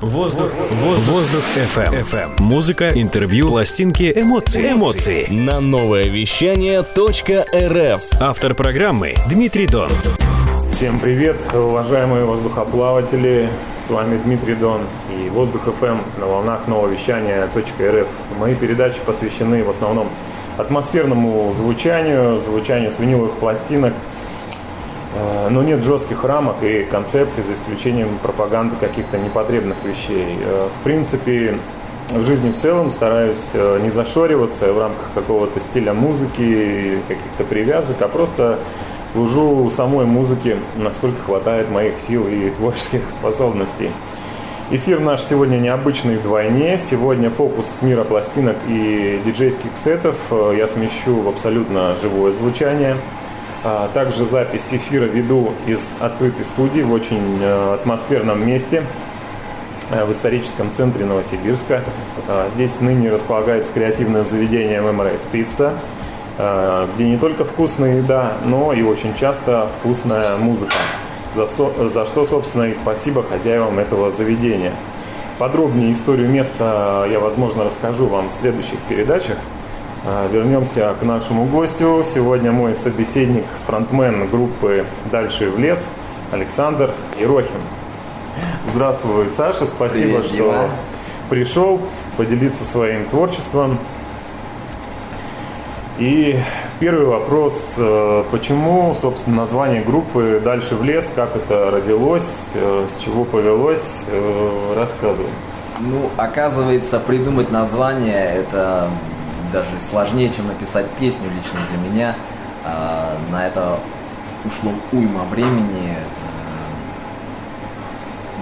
Воздух, 0.00 0.52
воздух, 0.72 1.08
воздух 1.08 1.42
FM. 1.56 2.04
FM. 2.04 2.42
Музыка, 2.42 2.90
интервью, 2.94 3.48
пластинки, 3.48 4.12
эмоции. 4.14 4.72
Эмоции. 4.72 5.26
На 5.30 5.58
новое 5.60 6.04
вещание 6.04 6.80
.рф. 6.82 8.02
Автор 8.20 8.54
программы 8.54 9.14
Дмитрий 9.30 9.66
Дон. 9.66 9.88
Всем 10.70 11.00
привет, 11.00 11.40
уважаемые 11.54 12.26
воздухоплаватели. 12.26 13.48
С 13.78 13.88
вами 13.88 14.18
Дмитрий 14.22 14.56
Дон 14.56 14.82
и 15.10 15.30
Воздух 15.30 15.66
FM 15.66 15.96
на 16.18 16.26
волнах 16.26 16.68
нового 16.68 16.88
вещания 16.88 17.46
.рф. 17.46 18.08
Мои 18.38 18.54
передачи 18.54 18.98
посвящены 19.06 19.64
в 19.64 19.70
основном 19.70 20.10
атмосферному 20.58 21.54
звучанию, 21.56 22.38
звучанию 22.42 22.90
с 22.90 22.98
виниловых 22.98 23.32
пластинок– 23.32 23.94
но 25.50 25.62
нет 25.62 25.84
жестких 25.84 26.24
рамок 26.24 26.56
и 26.62 26.84
концепций, 26.84 27.42
за 27.42 27.54
исключением 27.54 28.18
пропаганды 28.22 28.76
каких-то 28.76 29.18
непотребных 29.18 29.76
вещей. 29.84 30.38
Э, 30.40 30.68
в 30.80 30.84
принципе, 30.84 31.58
в 32.10 32.22
жизни 32.24 32.50
в 32.50 32.56
целом 32.56 32.92
стараюсь 32.92 33.42
э, 33.52 33.80
не 33.82 33.90
зашориваться 33.90 34.72
в 34.72 34.78
рамках 34.78 35.10
какого-то 35.14 35.60
стиля 35.60 35.92
музыки, 35.92 36.98
каких-то 37.08 37.44
привязок, 37.44 38.00
а 38.00 38.08
просто 38.08 38.58
служу 39.12 39.70
самой 39.70 40.06
музыке, 40.06 40.56
насколько 40.76 41.22
хватает 41.22 41.70
моих 41.70 41.98
сил 42.00 42.26
и 42.26 42.50
творческих 42.56 43.02
способностей. 43.10 43.90
Эфир 44.70 44.98
наш 44.98 45.22
сегодня 45.22 45.58
необычный 45.58 46.16
вдвойне. 46.16 46.78
Сегодня 46.78 47.30
фокус 47.30 47.66
с 47.66 47.82
мира 47.82 48.02
пластинок 48.02 48.56
и 48.66 49.20
диджейских 49.24 49.70
сетов 49.76 50.16
я 50.56 50.66
смещу 50.66 51.20
в 51.20 51.28
абсолютно 51.28 51.94
живое 52.02 52.32
звучание– 52.32 52.96
также 53.94 54.26
запись 54.26 54.68
эфира 54.72 55.04
веду 55.04 55.52
из 55.66 55.94
открытой 56.00 56.44
студии 56.44 56.82
в 56.82 56.92
очень 56.92 57.38
э, 57.40 57.74
атмосферном 57.74 58.46
месте 58.46 58.84
э, 59.90 60.04
в 60.04 60.12
историческом 60.12 60.72
центре 60.72 61.04
Новосибирска. 61.04 61.82
А, 62.28 62.48
здесь 62.54 62.80
ныне 62.80 63.10
располагается 63.10 63.72
креативное 63.72 64.24
заведение 64.24 64.80
ММРС 64.80 65.26
Пицца, 65.32 65.72
где 66.94 67.08
не 67.08 67.16
только 67.16 67.46
вкусная 67.46 67.96
еда, 67.96 68.34
но 68.44 68.74
и 68.74 68.82
очень 68.82 69.14
часто 69.14 69.70
вкусная 69.78 70.36
музыка, 70.36 70.74
за, 71.34 71.46
за 71.46 72.04
что, 72.04 72.26
собственно, 72.26 72.64
и 72.64 72.74
спасибо 72.74 73.22
хозяевам 73.22 73.78
этого 73.78 74.10
заведения. 74.10 74.72
Подробнее 75.38 75.94
историю 75.94 76.28
места 76.28 77.06
я, 77.10 77.20
возможно, 77.20 77.64
расскажу 77.64 78.06
вам 78.06 78.28
в 78.28 78.34
следующих 78.34 78.78
передачах– 78.88 79.38
а, 79.48 79.55
вернемся 80.30 80.94
к 80.98 81.02
нашему 81.02 81.44
гостю. 81.46 82.04
Сегодня 82.04 82.52
мой 82.52 82.74
собеседник, 82.74 83.44
фронтмен 83.66 84.28
группы 84.28 84.84
«Дальше 85.10 85.50
в 85.50 85.58
лес» 85.58 85.90
Александр 86.32 86.92
Ерохин. 87.18 87.60
Здравствуй, 88.72 89.28
Саша. 89.28 89.66
Спасибо, 89.66 90.20
Привет, 90.20 90.26
что 90.26 90.36
Дима. 90.36 90.70
пришел 91.30 91.80
поделиться 92.16 92.64
своим 92.64 93.06
творчеством. 93.06 93.78
И 95.98 96.38
первый 96.78 97.06
вопрос. 97.06 97.72
Э, 97.78 98.22
почему, 98.30 98.94
собственно, 98.94 99.36
название 99.36 99.82
группы 99.82 100.42
«Дальше 100.44 100.74
в 100.74 100.84
лес», 100.84 101.10
как 101.14 101.34
это 101.36 101.70
родилось, 101.70 102.50
э, 102.54 102.86
с 102.88 103.02
чего 103.02 103.24
повелось, 103.24 104.04
э, 104.06 104.74
рассказывай. 104.76 105.30
Ну, 105.80 106.10
оказывается, 106.18 107.00
придумать 107.00 107.50
название 107.50 108.26
это 108.26 108.88
даже 109.52 109.68
сложнее, 109.80 110.30
чем 110.30 110.48
написать 110.48 110.86
песню 110.98 111.28
лично 111.30 111.60
для 111.70 111.78
меня. 111.78 112.14
А, 112.64 113.16
на 113.30 113.46
это 113.46 113.78
ушло 114.44 114.72
уйма 114.92 115.24
времени. 115.24 115.96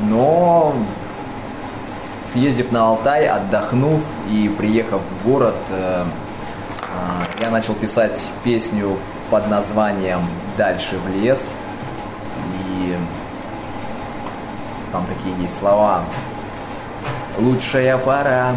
Но 0.02 0.74
съездив 2.24 2.72
на 2.72 2.88
Алтай, 2.88 3.28
отдохнув 3.28 4.00
и 4.28 4.48
приехав 4.48 5.00
в 5.02 5.28
город, 5.28 5.54
э, 5.70 6.04
а, 6.82 7.42
я 7.42 7.50
начал 7.50 7.74
писать 7.74 8.28
песню 8.42 8.98
под 9.30 9.48
названием 9.48 10.20
«Дальше 10.56 10.98
в 10.98 11.08
лес». 11.08 11.54
И 12.76 12.96
там 14.92 15.06
такие 15.06 15.40
есть 15.42 15.58
слова. 15.58 16.02
Лучшая 17.38 17.98
пора 17.98 18.52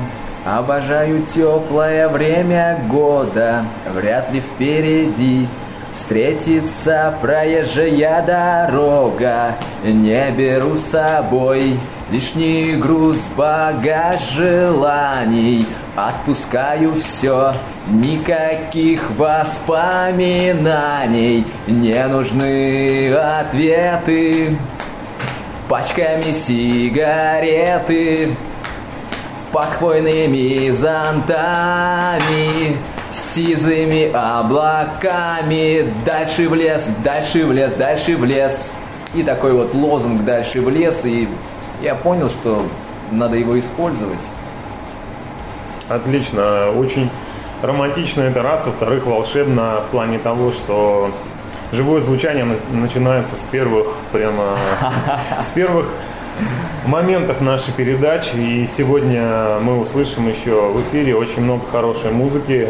Обожаю 0.48 1.24
теплое 1.24 2.08
время 2.08 2.80
года, 2.90 3.66
вряд 3.94 4.32
ли 4.32 4.40
впереди 4.40 5.46
Встретится 5.94 7.14
проезжая 7.22 8.24
дорога, 8.26 9.56
не 9.84 10.32
беру 10.32 10.78
с 10.78 10.84
собой 10.84 11.78
Лишний 12.12 12.76
груз, 12.76 13.18
багаж 13.36 14.22
желаний 14.32 15.66
Отпускаю 15.98 16.96
все, 16.96 17.54
никаких 17.90 19.12
воспоминаний. 19.18 21.46
Не 21.66 22.08
нужны 22.08 23.12
ответы. 23.12 24.56
Пачками 25.68 26.32
сигареты 26.32 28.30
под 29.58 29.70
хвойными 29.70 30.70
зонтами, 30.70 32.78
сизыми 33.12 34.12
облаками, 34.14 35.92
дальше 36.06 36.48
в 36.48 36.54
лес, 36.54 36.88
дальше 37.04 37.44
в 37.44 37.52
лес, 37.52 37.74
дальше 37.74 38.18
в 38.18 38.24
лес. 38.24 38.74
И 39.16 39.24
такой 39.24 39.54
вот 39.54 39.74
лозунг 39.74 40.24
дальше 40.26 40.62
в 40.62 40.70
лес, 40.70 41.06
и 41.06 41.28
я 41.82 41.96
понял, 41.96 42.30
что 42.30 42.68
надо 43.10 43.36
его 43.36 43.60
использовать. 43.60 44.20
Отлично, 45.90 46.70
очень 46.78 47.10
романтично 47.64 48.22
это 48.22 48.44
раз, 48.44 48.68
во-вторых, 48.68 49.08
волшебно 49.08 49.82
в 49.88 49.90
плане 49.90 50.20
того, 50.20 50.52
что 50.52 51.12
живое 51.72 52.02
звучание 52.02 52.46
начинается 52.70 53.36
с 53.36 53.42
первых, 53.42 53.88
прямо 54.12 54.56
с 55.42 55.48
первых 55.48 55.90
моментов 56.86 57.42
нашей 57.42 57.74
передачи. 57.74 58.36
И 58.36 58.68
сегодня 58.68 59.60
мы 59.62 59.80
услышим 59.80 60.28
еще 60.28 60.70
в 60.72 60.82
эфире 60.84 61.16
очень 61.16 61.42
много 61.42 61.64
хорошей 61.72 62.12
музыки, 62.12 62.70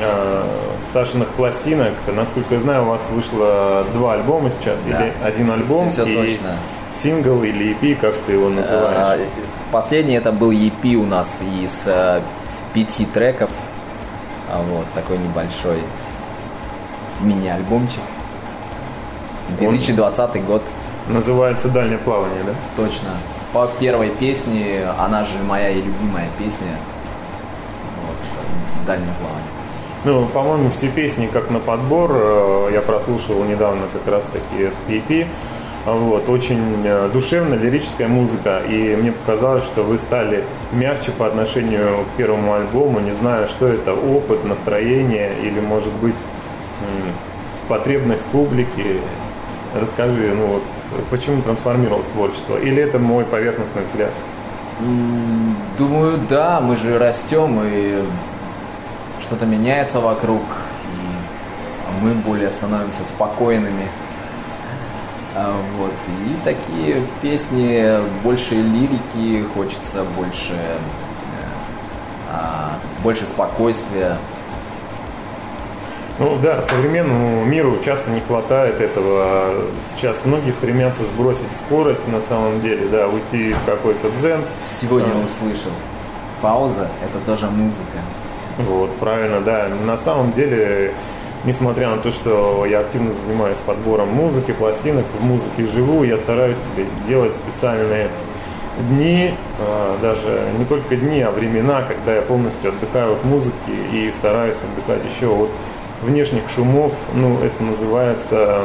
э, 0.00 0.44
Сашиных 0.92 1.28
пластинок. 1.28 1.92
Насколько 2.06 2.54
я 2.54 2.60
знаю, 2.60 2.82
у 2.84 2.86
вас 2.86 3.08
вышло 3.10 3.84
два 3.92 4.14
альбома 4.14 4.50
сейчас, 4.50 4.80
да. 4.88 5.06
или 5.06 5.12
один 5.22 5.50
альбом 5.50 5.90
все, 5.90 6.04
все 6.04 6.12
и 6.12 6.16
точно. 6.16 6.56
сингл 6.92 7.42
или 7.42 7.74
EP, 7.74 7.94
как 7.96 8.14
ты 8.16 8.32
его 8.32 8.48
называешь? 8.48 9.20
Э, 9.20 9.26
последний 9.70 10.14
это 10.14 10.32
был 10.32 10.50
EP 10.50 10.94
у 10.94 11.04
нас 11.04 11.40
из 11.62 11.82
э, 11.86 12.22
пяти 12.72 13.04
треков. 13.04 13.50
А 14.50 14.62
вот 14.62 14.86
такой 14.94 15.18
небольшой 15.18 15.78
мини-альбомчик. 17.20 18.00
2020 19.58 20.44
год. 20.46 20.62
Называется 21.08 21.68
«Дальнее 21.68 21.98
плавание», 21.98 22.42
да? 22.44 22.52
Точно. 22.76 23.08
По 23.52 23.66
первой 23.80 24.10
песне, 24.10 24.86
она 24.98 25.24
же 25.24 25.42
моя 25.46 25.70
и 25.70 25.80
любимая 25.80 26.28
песня. 26.38 26.76
Вот, 28.06 28.86
«Дальнее 28.86 29.12
плавание». 29.20 29.44
Ну, 30.04 30.26
по-моему, 30.26 30.70
все 30.70 30.88
песни 30.88 31.26
как 31.26 31.50
на 31.50 31.58
подбор. 31.58 32.10
э, 32.14 32.70
Я 32.72 32.82
прослушал 32.82 33.42
недавно 33.44 33.86
как 33.92 34.06
раз 34.12 34.26
таки 34.26 34.70
EP. 34.88 35.26
Вот, 35.86 36.28
очень 36.28 36.82
э, 36.84 37.08
душевная, 37.12 37.58
лирическая 37.58 38.06
музыка. 38.06 38.60
И 38.68 38.94
мне 38.94 39.10
показалось, 39.12 39.64
что 39.64 39.82
вы 39.82 39.98
стали 39.98 40.44
мягче 40.72 41.10
по 41.10 41.26
отношению 41.26 42.04
к 42.04 42.16
первому 42.16 42.54
альбому. 42.54 43.00
Не 43.00 43.12
знаю, 43.12 43.48
что 43.48 43.66
это, 43.66 43.92
опыт, 43.94 44.44
настроение 44.44 45.32
или, 45.42 45.58
может 45.60 45.92
быть, 45.94 46.14
потребность 47.68 48.24
публики. 48.26 49.00
Расскажи, 49.74 50.34
ну 50.34 50.46
вот, 50.46 50.62
почему 51.10 51.42
трансформировалось 51.42 52.06
творчество? 52.08 52.56
Или 52.56 52.82
это 52.82 52.98
мой 52.98 53.24
поверхностный 53.24 53.82
взгляд? 53.82 54.10
Думаю, 55.78 56.18
да, 56.30 56.60
мы 56.60 56.76
же 56.76 56.98
растем 56.98 57.60
и 57.64 58.02
что-то 59.20 59.44
меняется 59.44 60.00
вокруг, 60.00 60.42
и 60.42 62.04
мы 62.04 62.12
более 62.14 62.50
становимся 62.50 63.04
спокойными. 63.04 63.88
А, 65.34 65.54
Вот. 65.76 65.92
И 66.08 66.44
такие 66.44 67.02
песни, 67.20 67.98
больше 68.22 68.54
лирики, 68.54 69.44
хочется 69.54 70.04
больше, 70.16 70.54
э, 70.54 70.78
а, 72.32 72.78
больше 73.02 73.26
спокойствия. 73.26 74.16
Ну 76.18 76.36
да, 76.42 76.60
современному 76.60 77.44
миру 77.44 77.78
часто 77.84 78.10
не 78.10 78.18
хватает 78.18 78.80
этого. 78.80 79.54
Сейчас 79.88 80.24
многие 80.24 80.50
стремятся 80.50 81.04
сбросить 81.04 81.52
скорость 81.52 82.08
на 82.08 82.20
самом 82.20 82.60
деле, 82.60 82.88
да, 82.88 83.06
уйти 83.06 83.52
в 83.52 83.64
какой-то 83.64 84.10
дзен. 84.18 84.40
Сегодня 84.80 85.12
А, 85.14 85.24
услышал. 85.24 85.70
Пауза– 86.42 86.88
это 87.04 87.24
тоже 87.24 87.46
музыка. 87.46 87.98
Вот, 88.58 88.90
правильно, 88.96 89.40
да. 89.40 89.68
На 89.86 89.96
самом 89.96 90.32
деле, 90.32 90.92
несмотря 91.44 91.90
на 91.90 91.98
то, 91.98 92.10
что 92.10 92.66
я 92.66 92.80
активно 92.80 93.12
занимаюсь 93.12 93.58
подбором 93.58 94.08
музыки, 94.08 94.50
пластинок, 94.50 95.06
в 95.20 95.24
музыке 95.24 95.66
живу, 95.68 96.02
я 96.02 96.18
стараюсь 96.18 96.58
себе 96.58 96.86
делать 97.06 97.36
специальные 97.36 98.08
дни, 98.90 99.34
а, 99.60 99.96
даже 100.02 100.40
не 100.58 100.64
только 100.64 100.96
дни, 100.96 101.20
а 101.20 101.30
времена, 101.30 101.82
когда 101.82 102.16
я 102.16 102.22
полностью 102.22 102.70
отдыхаю 102.70 103.12
от 103.12 103.24
музыки 103.24 103.70
и 103.92 104.10
стараюсь 104.10 104.56
отдыхать 104.56 105.02
еще 105.08 105.28
от 105.28 105.50
внешних 106.02 106.48
шумов. 106.48 106.94
Ну, 107.14 107.38
это 107.38 107.62
называется 107.62 108.60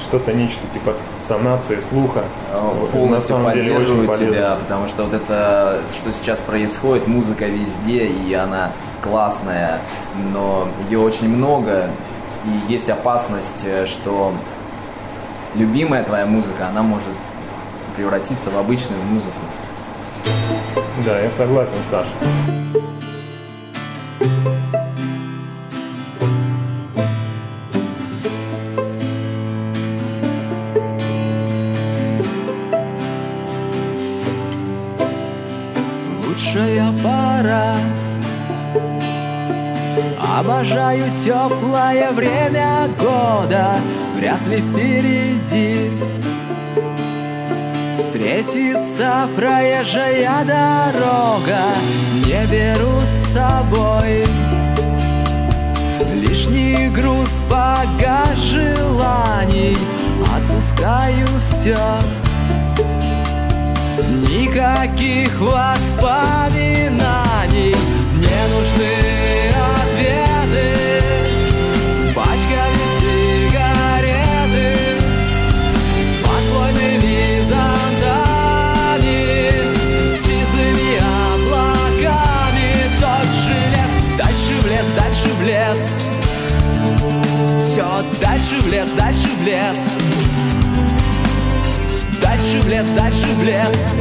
что-то 0.00 0.32
нечто 0.32 0.66
типа 0.72 0.94
санации 1.20 1.78
слуха. 1.80 2.24
Полностью 2.92 3.00
вот, 3.00 3.10
на 3.10 3.20
самом 3.20 3.52
деле 3.52 3.76
очень 3.76 4.06
полезно. 4.06 4.34
тебя, 4.34 4.56
потому 4.56 4.88
что 4.88 5.04
вот 5.04 5.14
это, 5.14 5.80
что 5.94 6.12
сейчас 6.12 6.40
происходит, 6.40 7.06
музыка 7.06 7.46
везде, 7.46 8.06
и 8.06 8.32
она 8.32 8.72
классная, 9.02 9.80
но 10.32 10.68
ее 10.88 10.98
очень 10.98 11.28
много, 11.28 11.90
и 12.44 12.72
есть 12.72 12.88
опасность, 12.90 13.64
э, 13.64 13.86
что 13.86 14.32
любимая 15.54 16.02
твоя 16.04 16.26
музыка, 16.26 16.68
она 16.68 16.82
может 16.82 17.08
превратиться 17.96 18.50
в 18.50 18.58
обычную 18.58 19.02
музыку. 19.02 19.40
Да, 21.04 21.18
я 21.18 21.30
согласен, 21.30 21.74
Саша. 21.88 22.10
Обожаю 40.60 41.06
теплое 41.18 42.12
время 42.12 42.90
года 42.98 43.76
Вряд 44.14 44.46
ли 44.46 44.60
впереди. 44.60 45.90
Встретится 47.98 49.26
проезжая 49.34 50.44
дорога 50.44 51.62
Не 52.26 52.44
беру 52.44 53.00
с 53.00 53.32
собой. 53.32 54.26
Лишний 56.16 56.90
груз 56.90 57.40
багаж 57.48 58.36
желаний 58.36 59.78
Отпускаю 60.36 61.26
все 61.42 61.78
Никаких 64.28 65.40
воспоминаний 65.40 67.74
Не 68.18 68.48
нужны 68.52 69.19
ответы 70.50 70.74
Пачками 72.14 72.84
сигареты 72.98 74.68
Подвойными 76.22 77.42
зонтами 77.42 79.18
Сизыми 80.08 80.92
облаками. 81.32 82.68
Тот 83.00 83.28
же 83.32 83.56
лес 83.70 83.94
Дальше 84.16 84.54
в 84.62 84.66
лес, 84.68 84.86
дальше 84.96 85.28
в 85.28 85.42
лес. 85.44 85.82
Все 87.58 87.86
дальше 88.20 88.56
в 88.62 88.68
лес, 88.68 88.90
дальше 88.90 89.28
в 89.28 89.44
лес. 89.44 89.78
Дальше 92.20 92.60
в 92.60 92.68
лес, 92.68 92.86
дальше 92.90 93.26
в 93.36 93.42
лес. 93.42 93.94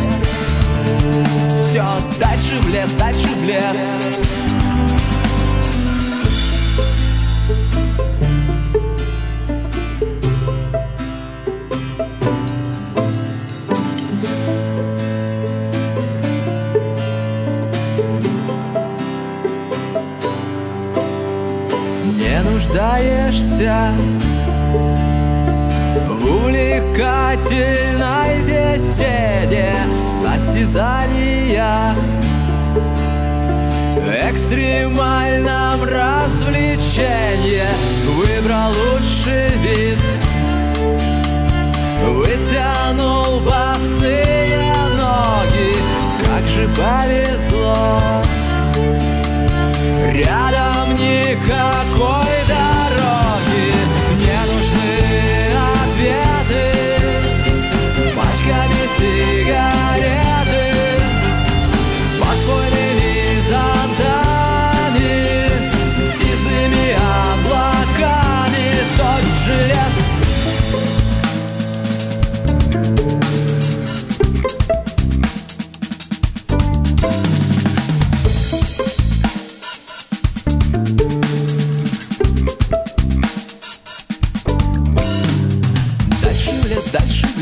Все, 1.55 1.85
дальше 2.19 2.59
в 2.61 2.69
лес, 2.69 2.91
дальше 2.91 3.27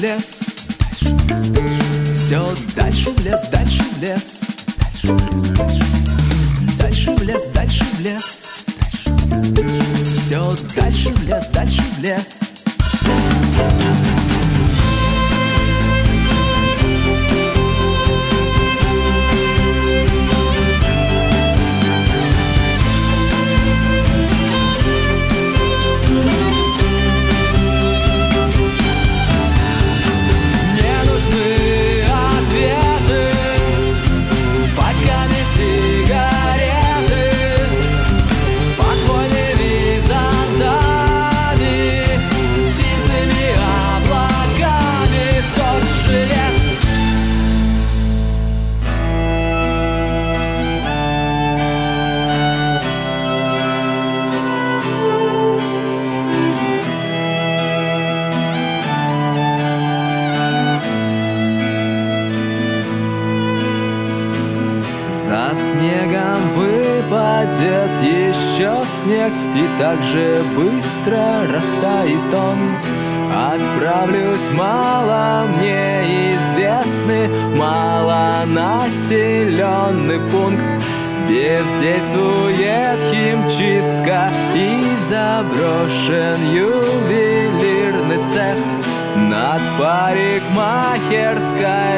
дальше 0.07 0.46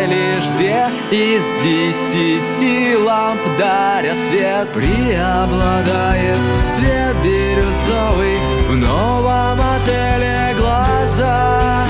лишь 0.05 0.47
две 0.55 0.85
из 1.11 1.43
десяти 1.63 2.95
ламп 2.95 3.41
дарят 3.57 4.19
свет 4.27 4.67
Преобладает 4.73 6.37
цвет 6.75 7.15
бирюзовый 7.23 8.35
в 8.69 8.75
новом 8.75 9.59
отеле 9.59 10.55
«Глаза» 10.57 11.85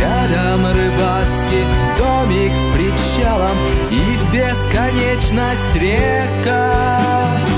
Рядом 0.00 0.66
рыбацкий 0.66 1.64
домик 1.98 2.52
с 2.54 2.66
причалом 2.76 3.56
и 3.90 4.16
в 4.16 4.32
бесконечность 4.32 5.74
река. 5.76 7.51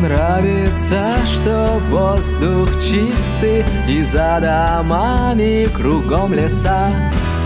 Нравится, 0.00 1.14
что 1.24 1.80
воздух 1.90 2.68
чистый 2.80 3.64
И 3.88 4.02
за 4.02 4.40
домами 4.40 5.68
кругом 5.74 6.34
леса. 6.34 6.90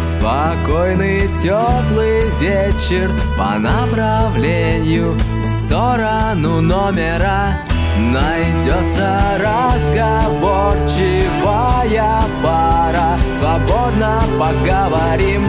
Спокойный 0.02 1.28
теплый 1.38 2.28
вечер 2.38 3.10
По 3.36 3.58
направлению 3.58 5.18
в 5.40 5.44
сторону 5.44 6.60
номера. 6.60 7.58
Найдется 7.98 9.20
разговорчивая 9.38 12.22
пара. 12.42 13.18
Свободно 13.32 14.22
поговорим 14.38 15.44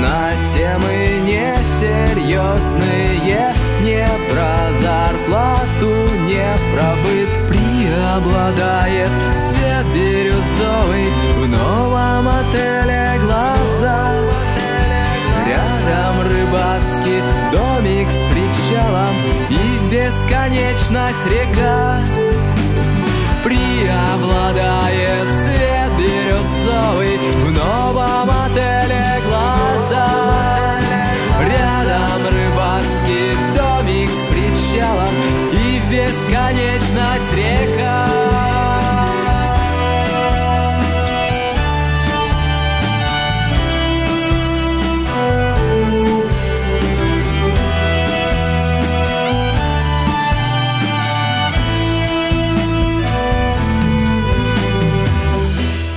на 0.00 0.32
темы 0.52 1.20
несерьезные 1.26 3.59
Не 3.82 4.06
про 4.28 4.72
зарплату, 4.72 6.14
не 6.26 6.44
про 6.74 6.94
быт 7.02 7.28
Преобладает 7.48 9.10
цвет 9.38 9.86
бирюзовый 9.94 11.08
В 11.38 11.48
новом 11.48 12.28
отеле 12.28 13.18
глаза 13.24 14.12
Рядом 15.46 16.20
рыбацкий 16.28 17.22
домик 17.52 18.08
с 18.08 18.22
причалом 18.30 19.14
И 19.48 19.78
в 19.78 19.90
бесконечность 19.90 21.26
река. 21.30 22.00
Преобладает 23.42 25.26
цвет 25.42 25.90
бирюзовый 25.96 27.18
В 27.46 27.52
новом 27.52 28.28
отеле 28.28 29.22
глаза 29.26 30.06
Рядом 31.40 32.26
рыбацкий 32.26 33.34
домик 33.56 33.69
с 34.08 34.26
причалом 34.26 35.14
И 35.52 35.80
в 35.80 35.90
бесконечность 35.90 37.34
река 37.34 38.19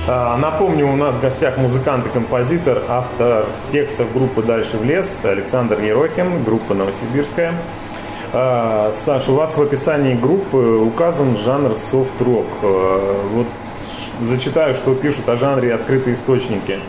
Напомню, 0.06 0.92
у 0.92 0.96
нас 0.96 1.14
в 1.14 1.20
гостях 1.22 1.56
музыкант 1.56 2.06
и 2.06 2.10
композитор, 2.10 2.82
автор 2.88 3.46
текстов 3.72 4.12
группы 4.12 4.42
«Дальше 4.42 4.76
в 4.76 4.84
лес» 4.84 5.24
Александр 5.24 5.80
Ерохин, 5.80 6.44
группа 6.44 6.74
«Новосибирская». 6.74 7.54
А, 8.34 8.92
Саша, 8.92 9.32
у 9.32 9.36
вас 9.36 9.56
в 9.56 9.62
описании 9.62 10.14
группы 10.14 10.58
указан 10.58 11.38
жанр 11.38 11.74
софт-рок. 11.74 12.44
А, 12.62 13.28
Вот 13.32 13.46
зачитаю, 14.20 14.74
что 14.74 14.94
пишут 14.94 15.26
о 15.30 15.36
жанре 15.36 15.72
открытые 15.72 16.14
источники. 16.14 16.80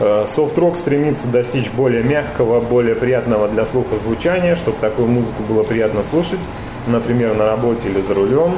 А, 0.00 0.24
Софт-рок 0.26 0.78
стремится 0.78 1.26
достичь 1.28 1.70
более 1.70 2.02
мягкого, 2.02 2.60
более 2.60 2.94
приятного 2.94 3.46
для 3.48 3.66
слуха 3.66 3.96
звучания, 3.96 4.56
чтобы 4.56 4.78
такую 4.80 5.08
музыку 5.08 5.42
было 5.42 5.64
приятно 5.64 6.02
слушать, 6.02 6.40
например, 6.86 7.34
на 7.34 7.44
работе 7.44 7.88
или 7.88 8.00
за 8.00 8.14
рулем. 8.14 8.52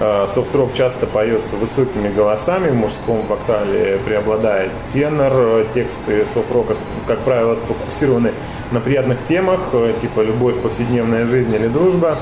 А, 0.00 0.28
Софт-рок 0.32 0.74
часто 0.74 1.06
поется 1.06 1.56
высокими 1.56 2.08
голосами, 2.08 2.70
в 2.70 2.74
мужском 2.74 3.26
вокале 3.26 3.98
преобладает 4.04 4.70
тенор, 4.92 5.32
э, 5.34 5.64
тексты 5.74 6.24
софт-рока, 6.24 6.74
как 7.08 7.18
правило, 7.20 7.56
сфокусированы 7.56 8.32
на 8.70 8.78
приятных 8.78 9.24
темах, 9.24 9.60
э, 9.72 9.94
типа 10.00 10.20
любовь, 10.20 10.60
повседневная 10.60 11.26
жизнь 11.26 11.52
или 11.52 11.66
дружба. 11.66 12.18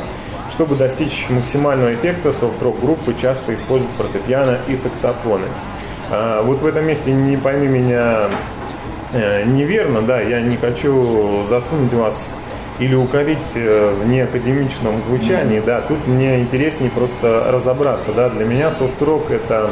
Чтобы 0.50 0.76
достичь 0.76 1.26
максимального 1.28 1.92
эффекта, 1.94 2.32
софт-рок 2.32 2.80
группы 2.80 3.14
часто 3.20 3.52
используют 3.54 3.92
фортепиано 3.94 4.58
и 4.68 4.76
саксофоны. 4.76 5.44
А, 6.10 6.42
Вот 6.42 6.62
в 6.62 6.66
этом 6.66 6.86
месте 6.86 7.12
не 7.12 7.36
пойми 7.36 7.68
меня 7.68 8.28
э, 9.12 9.44
неверно, 9.44 10.00
да, 10.00 10.20
я 10.20 10.40
не 10.40 10.56
хочу 10.56 11.44
засунуть 11.44 11.92
вас 11.92 12.34
или 12.78 12.94
укорить 12.94 13.52
э, 13.54 13.94
в 13.94 14.06
неакадемичном 14.06 15.00
звучании, 15.00 15.60
да, 15.60 15.80
тут 15.80 16.06
мне 16.06 16.40
интереснее 16.40 16.90
просто 16.90 17.44
разобраться, 17.48 18.12
да, 18.12 18.28
для 18.28 18.44
меня 18.44 18.70
софт-рок 18.70 19.30
это 19.30 19.70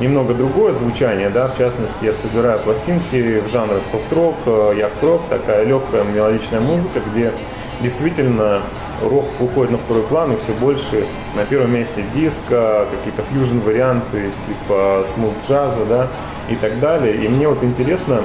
немного 0.00 0.34
другое 0.34 0.72
звучание, 0.72 1.30
да, 1.30 1.46
в 1.46 1.56
частности, 1.56 2.04
я 2.04 2.12
собираю 2.12 2.58
пластинки 2.60 3.40
в 3.40 3.50
жанрах 3.50 3.82
софт-рок, 3.90 4.36
э, 4.46 4.74
яхт-рок, 4.78 5.22
такая 5.28 5.64
легкая 5.64 6.02
мелодичная 6.04 6.60
музыка, 6.60 7.00
где 7.12 7.32
действительно 7.80 8.62
рок 9.02 9.26
уходит 9.40 9.72
на 9.72 9.78
второй 9.78 10.02
план 10.04 10.32
и 10.32 10.36
все 10.36 10.52
больше. 10.52 11.06
На 11.34 11.44
первом 11.44 11.74
месте 11.74 12.04
диско, 12.14 12.86
какие-то 12.90 13.22
фьюжн 13.22 13.58
варианты 13.58 14.30
типа 14.46 15.04
смуз-джаза, 15.06 15.84
да, 15.86 16.08
и 16.48 16.56
так 16.56 16.78
далее. 16.78 17.16
И 17.16 17.28
мне 17.28 17.48
вот 17.48 17.62
интересно, 17.62 18.22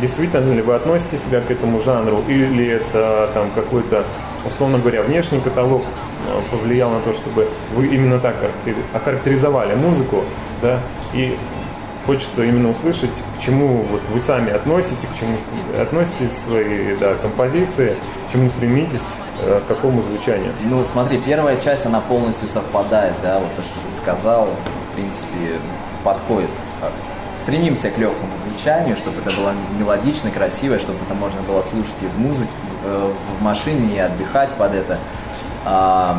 Действительно 0.00 0.52
ли 0.52 0.62
вы 0.62 0.74
относите 0.74 1.16
себя 1.16 1.40
к 1.40 1.50
этому 1.50 1.78
жанру, 1.80 2.22
или 2.26 2.66
это 2.66 3.30
там 3.32 3.50
какой-то, 3.54 4.04
условно 4.44 4.78
говоря, 4.78 5.02
внешний 5.02 5.40
каталог 5.40 5.82
а, 6.28 6.42
повлиял 6.50 6.90
на 6.90 7.00
то, 7.00 7.12
чтобы 7.12 7.48
вы 7.74 7.86
именно 7.86 8.18
так 8.18 8.34
охарактери- 8.36 8.84
охарактеризовали 8.92 9.74
музыку, 9.74 10.24
да, 10.62 10.80
и 11.14 11.38
хочется 12.06 12.42
именно 12.44 12.70
услышать, 12.70 13.22
к 13.36 13.40
чему 13.40 13.82
вот 13.90 14.00
вы 14.12 14.20
сами 14.20 14.52
относите, 14.52 15.06
к 15.06 15.18
чему 15.18 15.36
относите 15.80 16.28
свои 16.28 16.96
да, 16.96 17.14
композиции, 17.14 17.96
к 18.28 18.32
чему 18.32 18.48
стремитесь, 18.50 19.04
э, 19.42 19.60
к 19.64 19.68
какому 19.68 20.02
звучанию. 20.02 20.52
Ну, 20.64 20.84
смотри, 20.90 21.18
первая 21.18 21.56
часть, 21.60 21.86
она 21.86 22.00
полностью 22.00 22.48
совпадает, 22.48 23.14
да, 23.22 23.38
вот 23.38 23.54
то, 23.56 23.62
что 23.62 23.74
ты 23.88 23.96
сказал, 23.96 24.48
в 24.92 24.94
принципе, 24.94 25.58
подходит. 26.04 26.50
Стремимся 27.46 27.90
к 27.90 27.98
легкому 27.98 28.32
звучанию, 28.44 28.96
чтобы 28.96 29.20
это 29.20 29.30
было 29.36 29.52
мелодично, 29.78 30.32
красиво, 30.32 30.80
чтобы 30.80 30.98
это 31.04 31.14
можно 31.14 31.40
было 31.42 31.62
слушать 31.62 31.94
и 32.00 32.06
в 32.06 32.18
музыке, 32.18 32.50
э, 32.84 33.12
в 33.38 33.40
машине, 33.40 33.94
и 33.94 33.98
отдыхать 34.00 34.50
под 34.54 34.74
это. 34.74 34.98
А, 35.64 36.18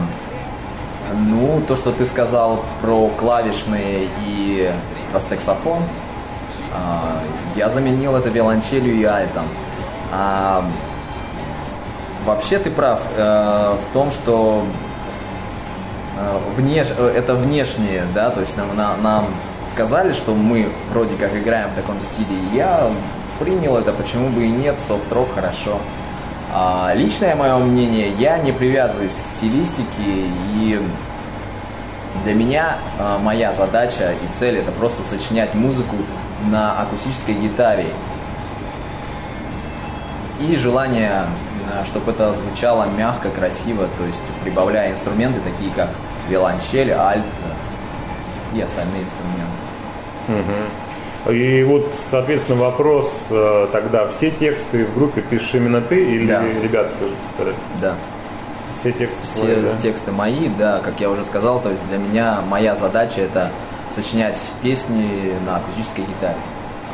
ну, 1.14 1.62
то, 1.68 1.76
что 1.76 1.92
ты 1.92 2.06
сказал 2.06 2.64
про 2.82 3.10
клавишные 3.10 4.08
и 4.26 4.72
про 5.12 5.20
саксофон, 5.20 5.84
а, 6.74 7.20
я 7.58 7.68
заменил 7.68 8.16
это 8.16 8.30
виолончелью 8.30 8.96
и 8.96 9.04
альтом. 9.04 9.48
А, 10.14 10.64
вообще 12.26 12.58
ты 12.58 12.72
прав 12.72 13.02
э, 13.18 13.76
в 13.86 13.92
том, 13.92 14.12
что 14.12 14.64
э, 16.18 16.40
внеш... 16.56 16.88
э, 16.98 17.14
это 17.18 17.34
внешнее, 17.34 18.06
да, 18.14 18.30
то 18.30 18.40
есть 18.40 18.56
нам, 18.56 18.74
на- 18.78 18.96
нам 18.96 19.26
сказали, 19.68 20.14
что 20.14 20.34
мы 20.34 20.70
вроде 20.92 21.16
как 21.16 21.36
играем 21.36 21.70
в 21.70 21.76
таком 21.76 22.00
стиле, 22.02 22.36
я 22.54 22.92
принял 23.40 23.78
это, 23.78 23.94
почему 23.94 24.30
бы 24.30 24.46
и 24.46 24.50
нет, 24.50 24.78
софт-рок 24.88 25.34
хорошо. 25.36 25.80
А 26.54 26.94
личное 26.96 27.36
мое 27.36 27.58
мнение, 27.58 28.12
я 28.18 28.38
не 28.38 28.52
привязываюсь 28.52 29.16
к 29.16 29.26
стилистике, 29.26 29.86
и 30.56 30.82
для 32.24 32.34
меня 32.34 32.78
э, 32.98 33.18
моя 33.22 33.54
задача 33.54 34.14
и 34.14 34.34
цель 34.34 34.58
это 34.58 34.72
просто 34.72 35.04
сочинять 35.04 35.54
музыку 35.54 35.96
на 36.50 36.74
акустической 36.80 37.36
гитаре. 37.36 37.88
И 40.40 40.56
желание, 40.56 41.26
чтобы 41.86 42.12
это 42.12 42.34
звучало 42.34 42.86
мягко, 42.86 43.30
красиво, 43.30 43.88
то 43.98 44.06
есть 44.06 44.22
прибавляя 44.44 44.92
инструменты, 44.92 45.40
такие 45.40 45.72
как 45.72 45.90
виолончель, 46.30 46.92
альт 46.92 47.24
и 48.54 48.62
остальные 48.62 49.04
инструменты. 49.04 50.72
И 51.30 51.64
вот, 51.64 51.94
соответственно, 52.10 52.60
вопрос 52.62 53.26
э, 53.30 53.68
тогда, 53.72 54.08
все 54.08 54.32
тексты 54.32 54.86
в 54.86 54.94
группе 54.96 55.22
пишешь 55.22 55.56
именно 55.56 55.82
ты 55.82 56.02
или 56.02 56.28
Да. 56.28 56.42
ребята 56.64 56.92
тоже 57.00 57.14
постараются? 57.28 57.66
Да. 57.82 57.96
Все 58.78 58.92
тексты 58.94 59.28
Все 59.28 59.40
свои, 59.40 59.56
да? 59.62 59.76
тексты 59.78 60.12
мои, 60.12 60.48
да, 60.58 60.80
как 60.80 61.00
я 61.02 61.10
уже 61.10 61.26
сказал, 61.26 61.60
то 61.60 61.70
есть 61.72 61.86
для 61.90 61.98
меня 61.98 62.40
моя 62.48 62.76
задача 62.76 63.22
это 63.22 63.52
сочинять 63.94 64.40
песни 64.62 65.34
на 65.46 65.58
акустической 65.58 66.06
гитаре, 66.06 66.38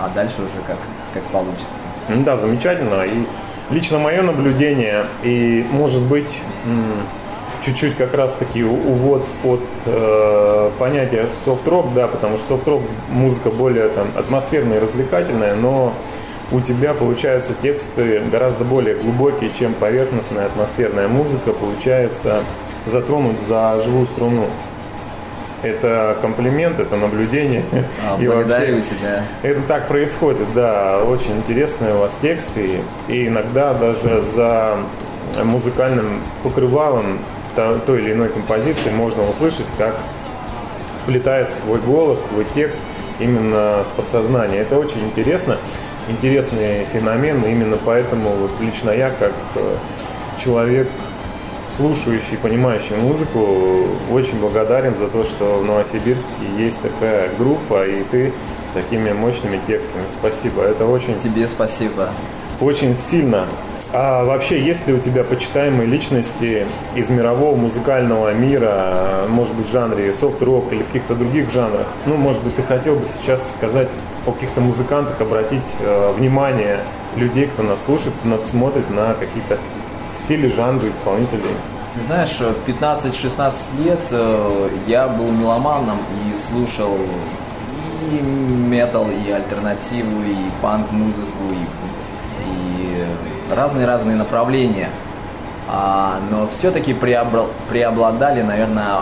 а 0.02 0.10
дальше 0.16 0.38
уже 0.38 0.64
как, 0.66 0.78
как 1.14 1.24
получится. 1.26 1.68
Да, 2.10 2.36
замечательно. 2.38 3.04
И 3.04 3.26
лично 3.70 4.00
мое 4.00 4.22
наблюдение, 4.24 5.06
и 5.24 5.64
может 5.72 6.02
быть 6.02 6.40
чуть-чуть 7.66 7.96
как 7.96 8.14
раз-таки 8.14 8.64
увод 8.64 9.24
под 9.42 9.62
э, 9.86 10.72
понятие 10.78 11.28
софт-рок, 11.46 11.94
да, 11.94 12.08
потому 12.08 12.38
что 12.38 12.50
софт-рок 12.50 12.82
музыка 13.10 13.50
более 13.52 13.90
там, 13.90 14.08
атмосферная 14.16 14.78
и 14.78 14.82
развлекательная, 14.82 15.56
но 15.56 15.94
у 16.52 16.62
тебя 16.62 16.94
получаются 16.94 17.54
тексты 17.62 18.22
гораздо 18.32 18.64
более 18.64 18.96
глубокие, 18.96 19.50
чем 19.58 19.74
поверхностная 19.74 20.46
атмосферная 20.46 21.08
музыка, 21.08 21.52
получается 21.52 22.44
затронуть 22.86 23.40
за 23.40 23.82
живую 23.84 24.08
струну. 24.08 24.48
Это 25.64 26.18
комплимент, 26.22 26.78
это 26.78 26.98
наблюдение. 26.98 27.64
А, 28.06 28.22
и 28.22 28.28
благодарю 28.28 28.76
вообще, 28.76 28.96
тебя. 28.96 29.24
Это 29.44 29.62
так 29.62 29.88
происходит, 29.88 30.48
да. 30.54 31.00
Очень 31.00 31.38
интересные 31.38 31.96
у 31.96 32.00
вас 32.00 32.12
тексты. 32.22 32.82
И 33.08 33.28
иногда 33.28 33.74
даже 33.74 34.22
за 34.22 34.78
музыкальным 35.42 36.22
покрывалом 36.44 37.20
той 37.56 38.02
или 38.02 38.14
иной 38.14 38.30
композиции 38.30 38.90
можно 38.92 39.30
услышать, 39.30 39.66
как 39.78 40.00
вплетается 41.04 41.60
твой 41.60 41.80
голос, 41.80 42.20
твой 42.30 42.46
текст 42.54 42.80
именно 43.20 43.84
в 43.84 43.98
подсознание. 43.98 44.62
Это 44.62 44.78
очень 44.78 45.02
интересно, 45.02 45.58
интересный 46.08 46.86
феномен. 46.92 47.44
Именно 47.44 47.78
поэтому 47.84 48.30
вот 48.32 48.52
лично 48.62 48.92
я, 48.92 49.10
как 49.10 49.34
э, 49.56 49.76
человек, 50.44 50.88
слушающий, 51.76 52.38
понимающий 52.38 52.96
музыку, 52.96 53.88
очень 54.12 54.40
благодарен 54.40 54.96
за 54.96 55.08
то, 55.08 55.24
что 55.24 55.60
в 55.60 55.66
Новосибирске 55.66 56.30
есть 56.58 56.82
такая 56.82 57.30
группа, 57.38 57.86
и 57.86 58.04
ты 58.04 58.34
с 58.70 58.74
такими 58.74 59.12
мощными 59.12 59.60
текстами. 59.68 60.04
Спасибо. 60.18 60.64
Это 60.64 60.86
очень... 60.86 61.20
Тебе 61.20 61.48
спасибо. 61.48 62.10
Очень 62.62 62.96
сильно 62.96 63.48
а 63.96 64.24
вообще, 64.24 64.60
есть 64.60 64.88
ли 64.88 64.94
у 64.94 65.00
тебя 65.00 65.24
почитаемые 65.24 65.88
личности 65.88 66.66
из 66.96 67.12
мирового 67.12 67.56
музыкального 67.56 68.34
мира, 68.34 69.26
может 69.30 69.54
быть, 69.54 69.68
в 69.68 69.72
жанре 69.72 70.12
софт-рок 70.14 70.74
или 70.74 70.82
в 70.82 70.88
каких-то 70.88 71.14
других 71.14 71.52
жанрах? 71.52 71.86
Ну, 72.08 72.18
может 72.18 72.44
быть, 72.44 72.56
ты 72.56 72.64
хотел 72.64 72.96
бы 72.96 73.06
сейчас 73.06 73.54
сказать 73.54 73.90
о 74.26 74.32
каких-то 74.32 74.62
музыкантах, 74.62 75.22
обратить 75.22 75.76
э, 75.80 76.14
внимание 76.18 76.80
людей, 77.18 77.46
кто 77.46 77.62
нас 77.62 77.84
слушает, 77.84 78.16
нас 78.24 78.50
смотрит 78.50 78.90
на 78.90 79.14
какие-то 79.14 79.60
стили, 80.12 80.48
жанры, 80.48 80.90
исполнителей? 80.90 81.44
Ты 81.94 82.02
знаешь, 82.08 82.40
15-16 82.66 83.54
лет 83.84 84.00
э, 84.10 84.70
я 84.88 85.08
был 85.08 85.32
меломаном 85.32 86.00
и 86.26 86.36
слушал 86.50 86.98
и 88.12 88.22
метал, 88.24 89.08
и 89.12 89.30
альтернативу, 89.30 90.24
и 90.24 90.50
панк-музыку, 90.64 91.52
и 91.52 91.94
разные-разные 93.56 94.16
направления. 94.16 94.90
А, 95.68 96.20
но 96.30 96.48
все-таки 96.48 96.94
преобладали, 96.94 98.42
наверное, 98.42 99.02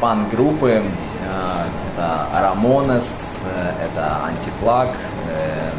пан-группы. 0.00 0.82
А, 1.28 1.66
это 1.98 2.26
Рамонес, 2.40 3.42
э, 3.44 3.86
это 3.86 4.24
Антифлаг, 4.24 4.90
э, 5.34 5.70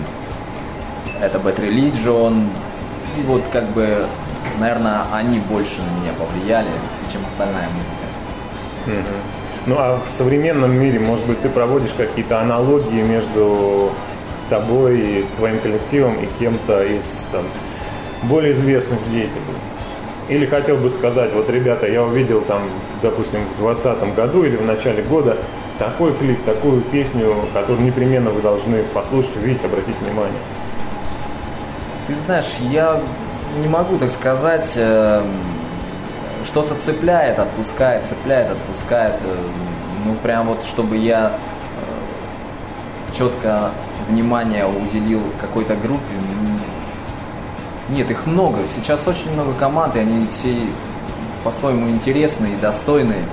это 1.23 1.37
Bad 1.37 1.59
Religion. 1.59 2.49
И 3.17 3.21
вот 3.23 3.41
как 3.51 3.65
бы, 3.69 4.05
наверное, 4.59 5.03
они 5.13 5.39
больше 5.39 5.81
на 5.81 6.01
меня 6.01 6.11
повлияли, 6.17 6.69
чем 7.11 7.21
остальная 7.25 7.67
музыка. 7.69 9.05
Ну 9.65 9.75
а 9.77 9.99
в 9.99 10.11
современном 10.11 10.71
мире, 10.71 10.99
может 10.99 11.25
быть, 11.25 11.41
ты 11.41 11.49
проводишь 11.49 11.91
какие-то 11.95 12.41
аналогии 12.41 13.01
между 13.01 13.91
тобой 14.49 14.99
и 14.99 15.25
твоим 15.37 15.59
коллективом 15.59 16.15
и 16.19 16.27
кем-то 16.39 16.83
из 16.83 17.27
там, 17.31 17.43
более 18.23 18.53
известных 18.53 18.99
деятелей. 19.11 19.41
Или 20.27 20.45
хотел 20.45 20.77
бы 20.77 20.89
сказать, 20.89 21.33
вот, 21.33 21.49
ребята, 21.49 21.87
я 21.87 22.03
увидел 22.03 22.41
там, 22.41 22.61
допустим, 23.01 23.39
в 23.57 23.63
2020 23.63 24.15
году 24.15 24.43
или 24.43 24.55
в 24.55 24.65
начале 24.65 25.01
года 25.03 25.37
такой 25.79 26.13
клип, 26.13 26.43
такую 26.43 26.81
песню, 26.81 27.35
которую 27.53 27.83
непременно 27.85 28.29
вы 28.29 28.41
должны 28.41 28.83
послушать, 28.93 29.35
увидеть, 29.37 29.63
обратить 29.63 29.95
внимание. 30.01 30.39
Ты 32.07 32.13
знаешь, 32.25 32.57
я 32.69 33.01
не 33.61 33.67
могу 33.67 33.97
так 33.97 34.11
сказать, 34.11 34.73
э, 34.75 35.23
что-то 36.43 36.75
цепляет, 36.75 37.39
отпускает, 37.39 38.05
цепляет, 38.05 38.51
отпускает. 38.51 39.15
Э, 39.15 39.35
ну, 40.05 40.15
прям 40.15 40.47
вот, 40.47 40.63
чтобы 40.63 40.97
я 40.97 41.33
э, 43.11 43.15
четко 43.15 43.71
внимание 44.07 44.65
уделил 44.67 45.21
какой-то 45.39 45.75
группе, 45.75 46.13
нет, 47.89 48.11
их 48.11 48.25
много. 48.25 48.59
Сейчас 48.73 49.07
очень 49.07 49.31
много 49.33 49.53
команд, 49.53 49.95
и 49.95 49.99
они 49.99 50.27
все 50.31 50.59
по-своему 51.43 51.89
интересные 51.89 52.53
и 52.53 52.57
достойные. 52.57 53.23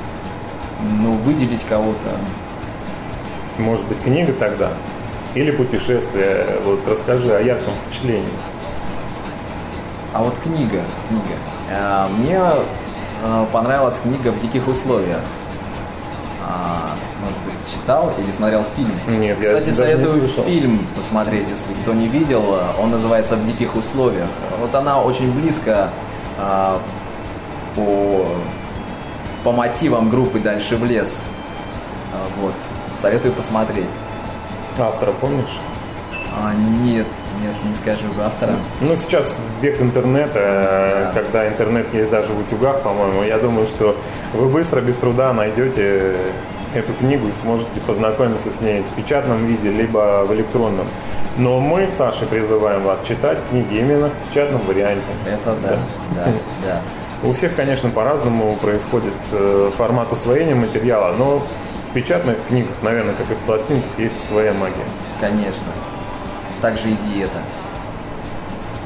Но 1.00 1.12
выделить 1.12 1.64
кого-то... 1.64 2.18
Может 3.58 3.86
быть, 3.86 4.00
книга 4.00 4.32
тогда? 4.32 4.70
Или 5.34 5.50
путешествие? 5.50 6.46
Вот 6.64 6.80
расскажи 6.88 7.34
о 7.34 7.40
ярком 7.40 7.74
впечатлении. 7.74 8.24
А 10.12 10.22
вот 10.22 10.34
книга, 10.42 10.82
книга. 11.08 11.36
А, 11.70 12.08
мне 12.08 12.38
а, 12.38 13.46
понравилась 13.52 13.98
книга 14.02 14.30
«В 14.30 14.38
диких 14.40 14.66
условиях». 14.68 15.20
Читал 17.72 18.12
или 18.18 18.30
смотрел 18.32 18.64
фильм? 18.76 19.20
Нет, 19.20 19.38
Кстати, 19.38 19.68
я 19.68 19.74
советую 19.74 20.14
не 20.14 20.26
слышал. 20.28 20.44
фильм 20.44 20.86
посмотреть, 20.96 21.48
если 21.48 21.80
кто 21.82 21.92
не 21.94 22.08
видел. 22.08 22.58
Он 22.78 22.90
называется 22.90 23.36
«В 23.36 23.44
диких 23.44 23.74
условиях». 23.74 24.28
Вот 24.60 24.74
она 24.74 25.02
очень 25.02 25.32
близко 25.32 25.90
а, 26.38 26.80
по, 27.74 28.26
по 29.44 29.52
мотивам 29.52 30.10
группы 30.10 30.38
«Дальше 30.38 30.76
в 30.76 30.84
лес». 30.84 31.18
А, 32.12 32.40
вот. 32.40 32.52
Советую 33.00 33.32
посмотреть. 33.34 33.90
Автора 34.78 35.12
помнишь? 35.12 35.58
А, 36.38 36.52
нет, 36.54 37.06
нет, 37.40 37.54
не 37.64 37.74
скажу 37.74 38.04
автора. 38.22 38.52
Ну, 38.80 38.94
сейчас 38.96 39.38
век 39.60 39.80
интернета, 39.80 41.12
да. 41.14 41.20
когда 41.20 41.48
интернет 41.48 41.92
есть 41.94 42.10
даже 42.10 42.32
в 42.32 42.40
утюгах, 42.40 42.82
по-моему, 42.82 43.22
я 43.22 43.38
думаю, 43.38 43.66
что 43.66 43.96
вы 44.34 44.48
быстро, 44.48 44.80
без 44.82 44.98
труда 44.98 45.32
найдете 45.32 46.14
эту 46.76 46.92
книгу 46.94 47.26
и 47.26 47.32
сможете 47.32 47.80
познакомиться 47.80 48.50
с 48.50 48.60
ней 48.60 48.82
в 48.82 48.94
печатном 48.94 49.46
виде, 49.46 49.70
либо 49.70 50.24
в 50.26 50.32
электронном. 50.34 50.86
Но 51.38 51.60
мы, 51.60 51.88
Саша, 51.88 52.26
призываем 52.26 52.82
вас 52.82 53.02
читать 53.02 53.38
книги 53.50 53.78
именно 53.78 54.10
в 54.10 54.28
печатном 54.28 54.62
варианте. 54.62 55.04
Это 55.26 55.56
да, 55.62 55.78
да, 56.14 56.32
да. 56.64 56.80
У 57.22 57.32
всех, 57.32 57.56
конечно, 57.56 57.90
по-разному 57.90 58.56
происходит 58.56 59.14
э, 59.32 59.70
формат 59.76 60.12
усвоения 60.12 60.54
материала, 60.54 61.14
но 61.14 61.38
в 61.38 61.94
печатных 61.94 62.36
книгах, 62.48 62.74
наверное, 62.82 63.14
как 63.14 63.30
и 63.30 63.34
в 63.34 63.38
пластинках, 63.38 63.90
есть 63.98 64.26
своя 64.26 64.52
магия. 64.52 64.84
Конечно. 65.20 65.72
Также 66.62 66.90
и 66.90 66.96
диета. 66.96 67.38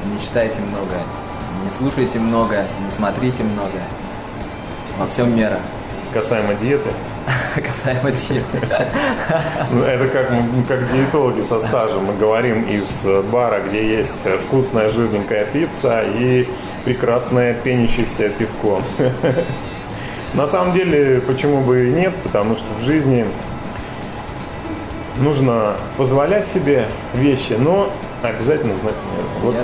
Не 0.05 0.19
читайте 0.19 0.61
много, 0.61 0.95
не 1.63 1.69
слушайте 1.69 2.19
много, 2.19 2.65
не 2.83 2.91
смотрите 2.91 3.43
много. 3.43 3.79
Во 4.97 5.07
всем 5.07 5.35
мера. 5.35 5.59
Касаемо 6.13 6.55
диеты, 6.55 6.89
касаемо 7.55 8.11
диеты. 8.11 8.67
Ну, 9.71 9.83
это 9.83 10.07
как, 10.07 10.29
как 10.67 10.91
диетологи 10.91 11.41
со 11.41 11.59
стажем. 11.59 12.05
Мы 12.05 12.13
говорим 12.13 12.63
из 12.63 13.03
бара, 13.31 13.61
где 13.61 13.97
есть 13.97 14.11
вкусная 14.45 14.89
жирненькая 14.89 15.45
пицца 15.45 16.01
и 16.01 16.47
прекрасное 16.85 17.53
пенящееся 17.53 18.29
пивко. 18.29 18.81
На 20.33 20.47
самом 20.47 20.73
деле, 20.73 21.21
почему 21.21 21.61
бы 21.61 21.89
и 21.89 21.91
нет, 21.91 22.13
потому 22.23 22.55
что 22.55 22.65
в 22.79 22.85
жизни 22.85 23.25
нужно 25.17 25.75
позволять 25.97 26.47
себе 26.47 26.85
вещи, 27.13 27.53
но 27.57 27.91
обязательно 28.23 28.75
знать 28.77 28.95
меру. 29.15 29.27
Вот 29.41 29.55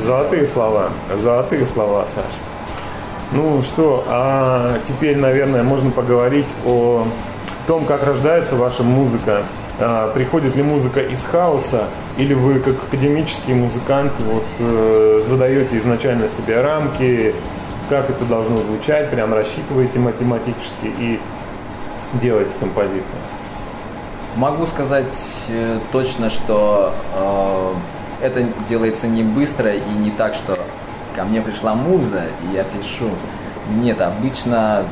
золотые 0.00 0.46
слова, 0.48 0.90
золотые 1.14 1.64
слова, 1.66 2.06
Саша. 2.06 2.49
Ну 3.32 3.62
что, 3.62 4.04
а 4.08 4.80
теперь, 4.84 5.16
наверное, 5.16 5.62
можно 5.62 5.92
поговорить 5.92 6.48
о 6.66 7.06
том, 7.68 7.84
как 7.84 8.02
рождается 8.04 8.56
ваша 8.56 8.82
музыка. 8.82 9.44
А, 9.78 10.12
приходит 10.12 10.56
ли 10.56 10.64
музыка 10.64 11.00
из 11.00 11.24
хаоса, 11.24 11.84
или 12.18 12.34
вы, 12.34 12.58
как 12.58 12.74
академический 12.88 13.54
музыкант, 13.54 14.12
вот, 14.18 14.44
э, 14.58 15.20
задаете 15.24 15.78
изначально 15.78 16.26
себе 16.26 16.60
рамки, 16.60 17.32
как 17.88 18.10
это 18.10 18.24
должно 18.24 18.56
звучать, 18.58 19.10
прям 19.10 19.32
рассчитываете 19.32 20.00
математически 20.00 20.86
и 20.98 21.20
делаете 22.14 22.52
композицию? 22.58 23.18
Могу 24.34 24.66
сказать 24.66 25.06
э, 25.48 25.78
точно, 25.92 26.30
что 26.30 26.92
э, 27.14 28.26
это 28.26 28.44
делается 28.68 29.06
не 29.06 29.22
быстро 29.22 29.72
и 29.72 29.90
не 29.98 30.10
так, 30.10 30.34
что 30.34 30.58
ко 31.20 31.26
мне 31.26 31.42
пришла 31.42 31.74
муза, 31.74 32.24
и 32.42 32.54
я 32.54 32.64
пишу. 32.64 33.10
Нет, 33.76 34.00
обычно 34.00 34.84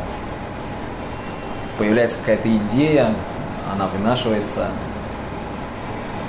появляется 1.79 2.19
какая-то 2.19 2.55
идея, 2.55 3.15
она 3.73 3.87
вынашивается, 3.87 4.67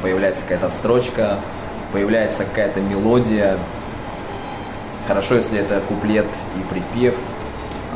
появляется 0.01 0.43
какая-то 0.43 0.69
строчка, 0.69 1.39
появляется 1.91 2.45
какая-то 2.45 2.79
мелодия. 2.79 3.57
Хорошо, 5.05 5.35
если 5.35 5.59
это 5.59 5.81
куплет 5.81 6.27
и 6.57 6.73
припев. 6.73 7.15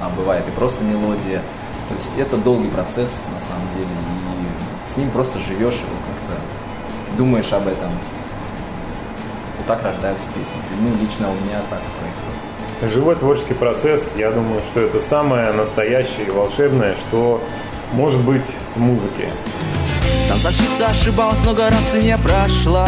а 0.01 0.09
бывает 0.17 0.43
и 0.45 0.51
просто 0.51 0.83
мелодия. 0.83 1.41
То 1.87 1.95
есть 1.95 2.09
это 2.17 2.35
долгий 2.35 2.69
процесс 2.69 3.11
на 3.33 3.39
самом 3.39 3.71
деле, 3.73 3.87
и 3.87 4.91
с 4.91 4.97
ним 4.97 5.09
просто 5.11 5.39
живешь 5.39 5.75
его 5.75 5.95
как-то, 6.05 7.17
думаешь 7.17 7.53
об 7.53 7.67
этом. 7.67 7.91
Вот 9.63 9.77
так 9.77 9.83
рождаются 9.83 10.25
песни. 10.35 10.57
Ну, 10.81 10.89
лично 11.01 11.29
у 11.29 11.33
меня 11.35 11.61
так 11.69 11.79
происходит. 11.79 12.93
Живой 12.93 13.15
творческий 13.15 13.53
процесс, 13.53 14.11
я 14.17 14.31
думаю, 14.31 14.59
что 14.69 14.81
это 14.81 14.99
самое 14.99 15.53
настоящее 15.53 16.27
и 16.27 16.31
волшебное, 16.31 16.97
что 16.97 17.41
может 17.93 18.19
быть 18.21 18.45
в 18.75 18.79
музыке. 18.79 19.29
Танцовщица 20.27 20.87
ошибалась 20.87 21.43
много 21.43 21.69
раз 21.69 21.95
и 21.95 22.01
не 22.01 22.17
прошла 22.17 22.87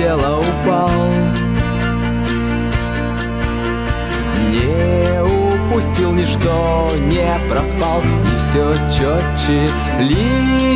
тело 0.00 0.38
упал. 0.38 0.90
Не 4.50 5.68
упустил 5.68 6.12
ничто, 6.12 6.88
не 7.06 7.38
проспал. 7.50 8.00
И 8.00 8.36
все 8.38 8.74
четче 8.88 9.68
линии 9.98 10.69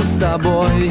с 0.00 0.14
тобой 0.18 0.90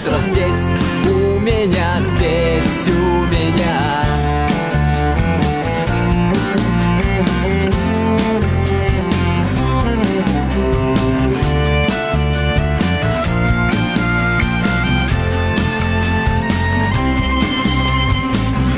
утро 0.00 0.18
здесь 0.18 0.74
У 1.06 1.38
меня 1.40 2.00
здесь, 2.00 2.88
у 2.88 3.26
меня. 3.26 4.04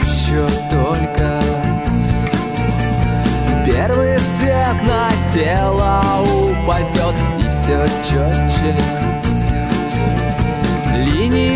Еще 0.05 0.47
только 0.71 1.43
Первый 3.67 4.19
свет 4.19 4.77
на 4.87 5.11
тело 5.33 6.25
упадет 6.25 7.15
И 7.39 7.51
все 7.51 7.87
четче 8.03 9.22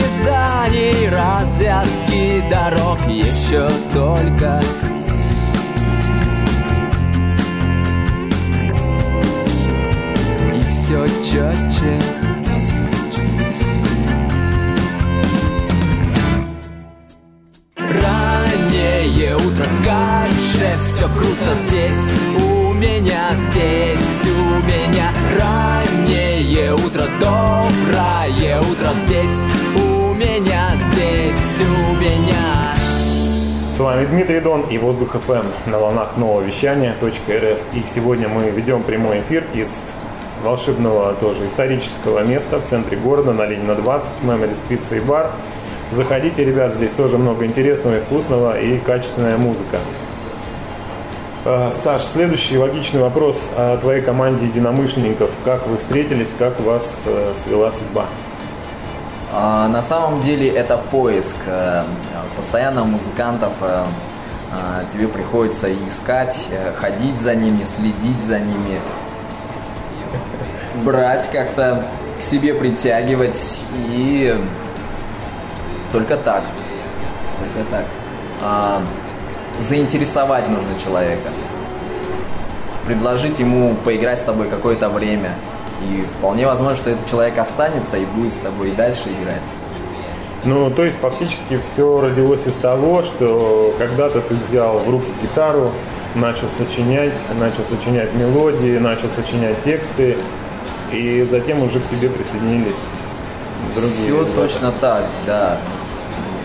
зданий, 0.08 1.08
развязки 1.08 2.44
дорог 2.50 2.98
еще 3.08 3.68
только. 3.92 4.60
И 10.54 10.62
все 10.68 11.06
четче 11.22 11.98
Раннее 17.76 19.36
утро, 19.36 19.66
как 19.84 20.28
же 20.28 20.78
все 20.80 21.08
круто 21.08 21.54
здесь. 21.54 22.12
У 22.40 22.72
меня 22.72 23.34
здесь, 23.34 24.26
у 24.26 24.62
меня 24.62 25.10
Раннее 25.38 26.74
утро, 26.74 27.08
доброе 27.20 28.60
утро 28.60 28.92
здесь. 28.94 29.46
У 29.76 29.85
здесь, 31.36 31.66
меня 32.00 32.74
С 33.70 33.78
вами 33.78 34.06
Дмитрий 34.06 34.40
Дон 34.40 34.62
и 34.62 34.78
Воздух 34.78 35.16
ФМ 35.26 35.70
на 35.70 35.78
волнах 35.78 36.16
нового 36.16 36.40
вещания 36.40 36.94
.рф. 37.02 37.58
И 37.74 37.84
сегодня 37.86 38.28
мы 38.28 38.50
ведем 38.50 38.82
прямой 38.82 39.20
эфир 39.20 39.44
из 39.52 39.90
волшебного 40.42 41.14
тоже 41.14 41.46
исторического 41.46 42.20
места 42.20 42.58
в 42.58 42.64
центре 42.64 42.96
города 42.96 43.32
на 43.32 43.46
Ленина 43.46 43.74
20, 43.74 44.22
Меморис 44.22 44.62
Пицца 44.66 44.96
и 44.96 45.00
Бар. 45.00 45.30
Заходите, 45.90 46.44
ребят, 46.44 46.72
здесь 46.74 46.92
тоже 46.92 47.18
много 47.18 47.44
интересного 47.44 47.98
и 47.98 48.00
вкусного 48.00 48.58
и 48.58 48.78
качественная 48.78 49.36
музыка. 49.36 49.78
А, 51.44 51.70
Саш, 51.70 52.02
следующий 52.02 52.58
логичный 52.58 53.00
вопрос 53.00 53.50
о 53.56 53.76
твоей 53.76 54.02
команде 54.02 54.46
единомышленников. 54.46 55.30
Как 55.44 55.66
вы 55.68 55.76
встретились, 55.76 56.30
как 56.38 56.58
вас 56.60 57.02
э, 57.04 57.34
свела 57.44 57.70
судьба? 57.70 58.06
А, 59.38 59.68
на 59.68 59.82
самом 59.82 60.22
деле 60.22 60.48
это 60.48 60.78
поиск. 60.78 61.36
Э, 61.46 61.84
Постоянно 62.36 62.84
музыкантов 62.84 63.52
э, 63.60 63.84
э, 64.52 64.84
тебе 64.90 65.08
приходится 65.08 65.68
искать, 65.86 66.46
э, 66.50 66.72
ходить 66.74 67.18
за 67.18 67.34
ними, 67.34 67.64
следить 67.64 68.22
за 68.22 68.40
ними, 68.40 68.80
брать 70.84 71.30
как-то 71.30 71.84
к 72.18 72.22
себе 72.22 72.54
притягивать 72.54 73.58
и 73.74 74.34
только 75.92 76.16
так. 76.16 76.42
Только 77.38 77.70
так. 77.70 77.84
А, 78.42 78.80
заинтересовать 79.60 80.48
нужно 80.48 80.80
человека. 80.82 81.28
Предложить 82.86 83.38
ему 83.38 83.74
поиграть 83.74 84.18
с 84.18 84.24
тобой 84.24 84.48
какое-то 84.48 84.88
время. 84.88 85.34
И 85.82 86.04
вполне 86.18 86.46
возможно, 86.46 86.76
что 86.76 86.90
этот 86.90 87.06
человек 87.10 87.36
останется 87.38 87.96
и 87.98 88.04
будет 88.04 88.32
с 88.32 88.38
тобой 88.38 88.70
и 88.70 88.74
дальше 88.74 89.08
играть. 89.08 89.42
Ну, 90.44 90.70
то 90.70 90.84
есть 90.84 90.98
фактически 90.98 91.58
все 91.72 92.00
родилось 92.00 92.46
из 92.46 92.54
того, 92.54 93.02
что 93.02 93.74
когда-то 93.78 94.20
ты 94.20 94.34
взял 94.36 94.78
в 94.78 94.88
руки 94.88 95.08
гитару, 95.22 95.72
начал 96.14 96.48
сочинять, 96.48 97.14
начал 97.38 97.64
сочинять 97.64 98.14
мелодии, 98.14 98.78
начал 98.78 99.08
сочинять 99.10 99.62
тексты, 99.64 100.16
и 100.92 101.26
затем 101.30 101.62
уже 101.62 101.80
к 101.80 101.88
тебе 101.88 102.08
присоединились 102.08 102.76
другие. 103.74 104.04
Все 104.04 104.20
ребята. 104.20 104.30
точно 104.40 104.72
так, 104.80 105.04
да. 105.26 105.58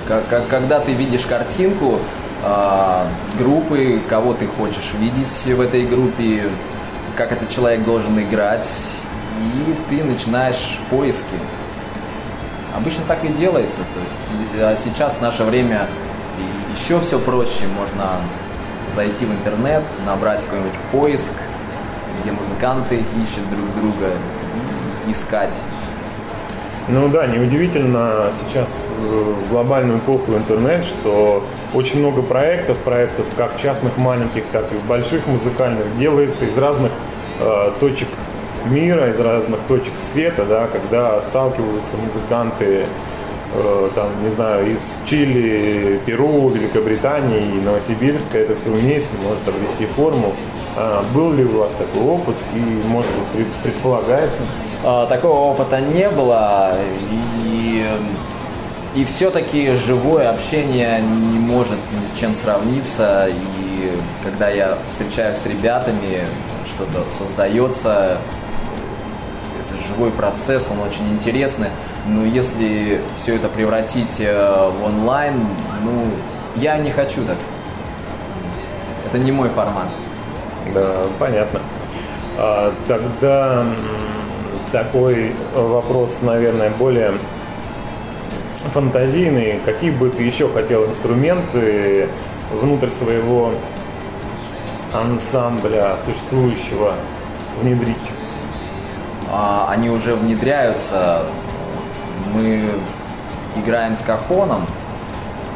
Как- 0.08 0.28
как- 0.28 0.48
Когда 0.48 0.80
ты 0.80 0.94
видишь 0.94 1.22
картинку 1.26 2.00
а, 2.44 3.06
группы, 3.38 4.02
кого 4.10 4.34
ты 4.34 4.48
хочешь 4.48 4.94
видеть 5.00 5.56
в 5.56 5.62
этой 5.62 5.84
группе, 5.86 6.50
как 7.16 7.32
этот 7.32 7.50
человек 7.50 7.86
должен 7.86 8.20
играть, 8.20 8.68
и 9.42 9.76
ты 9.90 10.04
начинаешь 10.04 10.80
поиски. 10.90 11.36
Обычно 12.76 13.04
так 13.08 13.24
и 13.24 13.28
делается. 13.30 13.80
То 13.80 14.00
есть, 14.00 14.64
а 14.64 14.76
сейчас 14.76 15.16
в 15.16 15.22
наше 15.22 15.44
время 15.44 15.88
еще 16.76 17.00
все 17.02 17.20
проще. 17.20 17.66
Можно 17.78 18.18
зайти 18.96 19.26
в 19.26 19.32
интернет, 19.32 19.84
набрать 20.06 20.42
какой-нибудь 20.42 20.80
поиск, 20.92 21.34
где 22.22 22.32
музыканты 22.32 22.96
ищут 22.96 23.50
друг 23.50 23.76
друга, 23.76 24.14
искать. 25.08 25.54
Ну 26.88 27.08
да, 27.08 27.28
неудивительно 27.28 28.32
сейчас 28.34 28.82
э, 29.00 29.34
в 29.46 29.50
глобальную 29.50 30.00
эпоху 30.00 30.34
интернет, 30.34 30.84
что 30.84 31.44
очень 31.74 32.00
много 32.00 32.22
проектов, 32.22 32.78
проектов 32.80 33.26
как 33.38 33.56
частных 33.58 33.98
маленьких, 33.98 34.44
так 34.52 34.66
и 34.72 34.76
больших 34.88 35.28
музыкальных 35.28 35.98
делается 35.98 36.44
из 36.46 36.58
разных 36.58 36.92
э, 37.40 37.72
точек 37.80 38.10
мира, 38.66 39.10
из 39.10 39.20
разных 39.20 39.60
точек 39.68 39.94
света, 40.12 40.46
да, 40.46 40.68
когда 40.68 41.20
сталкиваются 41.22 41.98
музыканты, 41.98 42.86
э, 43.54 43.90
там, 43.96 44.08
не 44.24 44.30
знаю, 44.32 44.74
из 44.74 45.02
Чили, 45.06 46.00
Перу, 46.06 46.50
Великобритании 46.50 47.60
Новосибирска, 47.64 48.38
это 48.38 48.56
все 48.56 48.70
вместе 48.70 49.10
может 49.28 49.48
обрести 49.48 49.86
форму. 49.86 50.34
А 50.78 51.04
был 51.14 51.34
ли 51.34 51.44
у 51.44 51.60
вас 51.60 51.74
такой 51.74 52.02
опыт 52.02 52.36
и, 52.56 52.60
может 52.88 53.12
быть, 53.12 53.28
пред- 53.34 53.54
предполагается? 53.74 54.42
А, 54.86 55.06
Такого 55.06 55.52
опыта 55.52 55.82
не 55.82 56.10
было, 56.10 56.74
и, 57.44 57.86
и 58.96 59.04
все-таки 59.06 59.74
живое 59.74 60.30
общение 60.30 61.02
не 61.02 61.40
может 61.40 61.78
ни 62.02 62.08
с 62.08 62.18
чем 62.20 62.34
сравниться. 62.36 63.28
И 63.30 63.92
когда 64.24 64.50
я 64.50 64.78
встречаюсь 64.90 65.38
с 65.38 65.46
ребятами, 65.46 66.26
что-то 66.68 67.04
создается, 67.18 68.18
живой 69.92 70.12
процесс, 70.12 70.68
он 70.72 70.80
очень 70.80 71.14
интересный. 71.14 71.70
Но 72.08 72.26
если 72.26 73.02
все 73.18 73.36
это 73.36 73.48
превратить 73.48 74.20
э, 74.20 74.70
в 74.70 74.86
онлайн, 74.86 75.36
ну, 75.84 76.06
я 76.56 76.78
не 76.78 76.92
хочу 76.92 77.24
так. 77.26 77.38
Это 79.08 79.20
не 79.20 79.32
мой 79.32 79.50
формат. 79.50 79.88
Да, 80.74 80.94
понятно. 81.20 81.60
А, 82.38 82.74
тогда 82.88 83.66
такой 84.72 85.34
вопрос, 85.54 86.22
наверное, 86.22 86.72
более 86.72 87.14
фантазийный. 88.74 89.60
Какие 89.66 89.92
бы 89.92 90.10
ты 90.10 90.24
еще 90.24 90.48
хотел 90.50 90.86
инструменты 90.86 92.08
внутрь 92.52 92.90
своего 92.90 93.52
ансамбля 94.94 95.98
существующего 96.06 96.96
внедрить? 97.62 97.98
А, 99.32 99.68
они 99.70 99.90
уже 99.90 100.14
внедряются. 100.14 101.22
Мы 102.34 102.66
играем 103.56 103.96
с 103.96 104.02
кахоном, 104.02 104.68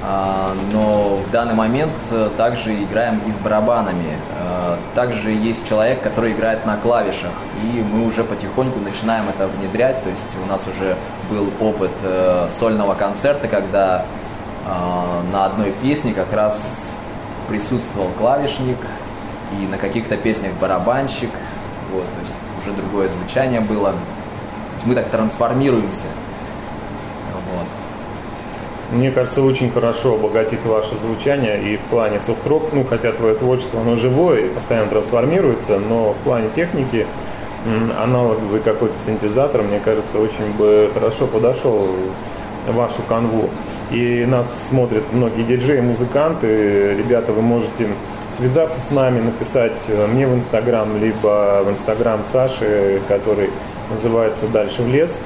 а, 0.02 0.54
но 0.72 1.18
в 1.18 1.30
данный 1.32 1.56
момент 1.56 1.92
э, 2.12 2.30
также 2.38 2.84
играем 2.84 3.22
и 3.26 3.32
с 3.32 3.38
барабанами. 3.38 4.18
А, 4.40 4.78
Также 4.94 5.32
есть 5.32 5.68
человек, 5.68 6.02
который 6.02 6.32
играет 6.32 6.66
на 6.66 6.78
клавишах, 6.78 7.32
и 7.64 7.84
мы 7.84 8.06
уже 8.06 8.24
потихоньку 8.24 8.80
начинаем 8.80 9.28
это 9.28 9.48
внедрять. 9.48 10.04
То 10.04 10.10
есть 10.10 10.24
у 10.44 10.48
нас 10.48 10.62
уже 10.68 10.96
был 11.30 11.52
опыт 11.60 11.92
э, 12.04 12.48
сольного 12.50 12.94
концерта, 12.94 13.48
когда 13.48 14.06
на 15.32 15.46
одной 15.46 15.72
песне 15.80 16.12
как 16.12 16.34
раз 16.34 16.82
присутствовал 17.48 18.10
клавишник, 18.18 18.80
и 19.52 19.68
на 19.68 19.78
каких-то 19.78 20.18
песнях 20.18 20.54
барабанщик. 20.60 21.30
Вот, 21.94 22.04
то 22.04 22.20
есть 22.22 22.34
уже 22.65 22.75
другое 22.75 23.10
звучание 23.10 23.62
было. 23.62 23.93
Мы 24.86 24.95
так 24.95 25.10
трансформируемся. 25.10 26.08
Вот. 27.34 27.67
Мне 28.91 29.12
кажется, 29.12 29.41
очень 29.41 29.71
хорошо 29.71 30.15
обогатит 30.15 30.65
ваше 30.65 30.95
звучание 30.97 31.62
и 31.62 31.78
в 31.78 31.82
плане 31.82 32.19
софт-рок, 32.19 32.71
ну, 32.71 32.84
хотя 32.84 33.12
твое 33.12 33.36
творчество, 33.36 33.82
оно 33.82 33.95
живое 33.95 34.45
и 34.45 34.49
постоянно 34.49 34.89
трансформируется, 34.89 35.80
но 35.80 36.13
в 36.13 36.17
плане 36.17 36.49
техники 36.56 37.08
аналоговый 37.99 38.60
какой-то 38.60 38.97
синтезатор, 38.99 39.63
мне 39.63 39.80
кажется, 39.80 40.19
очень 40.19 40.51
бы 40.54 40.91
хорошо 40.93 41.25
подошел 41.25 41.89
вашу 42.67 43.01
канву. 43.04 43.49
И 43.91 44.26
нас 44.26 44.67
смотрят 44.67 45.13
многие 45.13 45.43
диджеи, 45.43 45.80
музыканты. 45.80 46.95
Ребята, 46.98 47.32
вы 47.32 47.41
можете 47.41 47.88
связаться 48.34 48.82
с 48.82 48.91
нами, 48.91 49.21
написать 49.21 49.80
э, 49.88 50.08
мне 50.08 50.28
в 50.28 50.34
Инстаграм, 50.36 50.88
либо 51.00 51.62
в 51.63 51.69
Инстаграм 51.69 52.24
Саши, 52.30 53.02
который 53.08 53.50
называется 53.89 54.48
«Дальше 54.48 54.82
в 54.82 54.88
лес». 54.88 55.19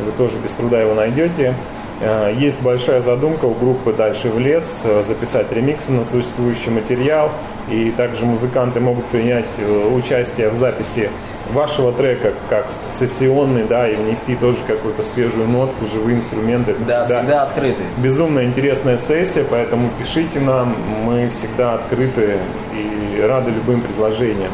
Вы 0.00 0.12
тоже 0.12 0.38
без 0.38 0.52
труда 0.52 0.80
его 0.80 0.94
найдете. 0.94 1.54
Э, 2.00 2.32
Есть 2.36 2.62
большая 2.62 3.00
задумка 3.00 3.46
у 3.46 3.54
группы 3.54 3.92
«Дальше 3.92 4.30
в 4.30 4.38
лес» 4.38 4.80
э, 4.84 5.02
записать 5.06 5.52
ремиксы 5.52 5.90
на 5.90 6.04
существующий 6.04 6.70
материал. 6.70 7.30
И 7.68 7.90
также 7.90 8.24
музыканты 8.24 8.78
могут 8.78 9.06
принять 9.06 9.46
участие 9.92 10.50
в 10.50 10.56
записи 10.56 11.10
вашего 11.52 11.92
трека 11.92 12.32
как 12.48 12.66
сессионный, 12.98 13.64
да, 13.64 13.88
и 13.88 13.94
внести 13.94 14.34
тоже 14.34 14.58
какую-то 14.66 15.02
свежую 15.02 15.46
нотку, 15.48 15.86
живые 15.86 16.18
инструменты. 16.18 16.72
Это 16.72 16.84
Да, 16.84 17.04
всегда 17.06 17.42
открыты. 17.42 17.82
безумно 17.98 18.44
интересная 18.44 18.98
сессия, 18.98 19.44
поэтому 19.48 19.90
пишите 19.98 20.40
нам, 20.40 20.74
мы 21.04 21.28
всегда 21.30 21.74
открыты 21.74 22.38
и 22.72 23.20
рады 23.20 23.50
любым 23.50 23.80
предложениям. 23.80 24.52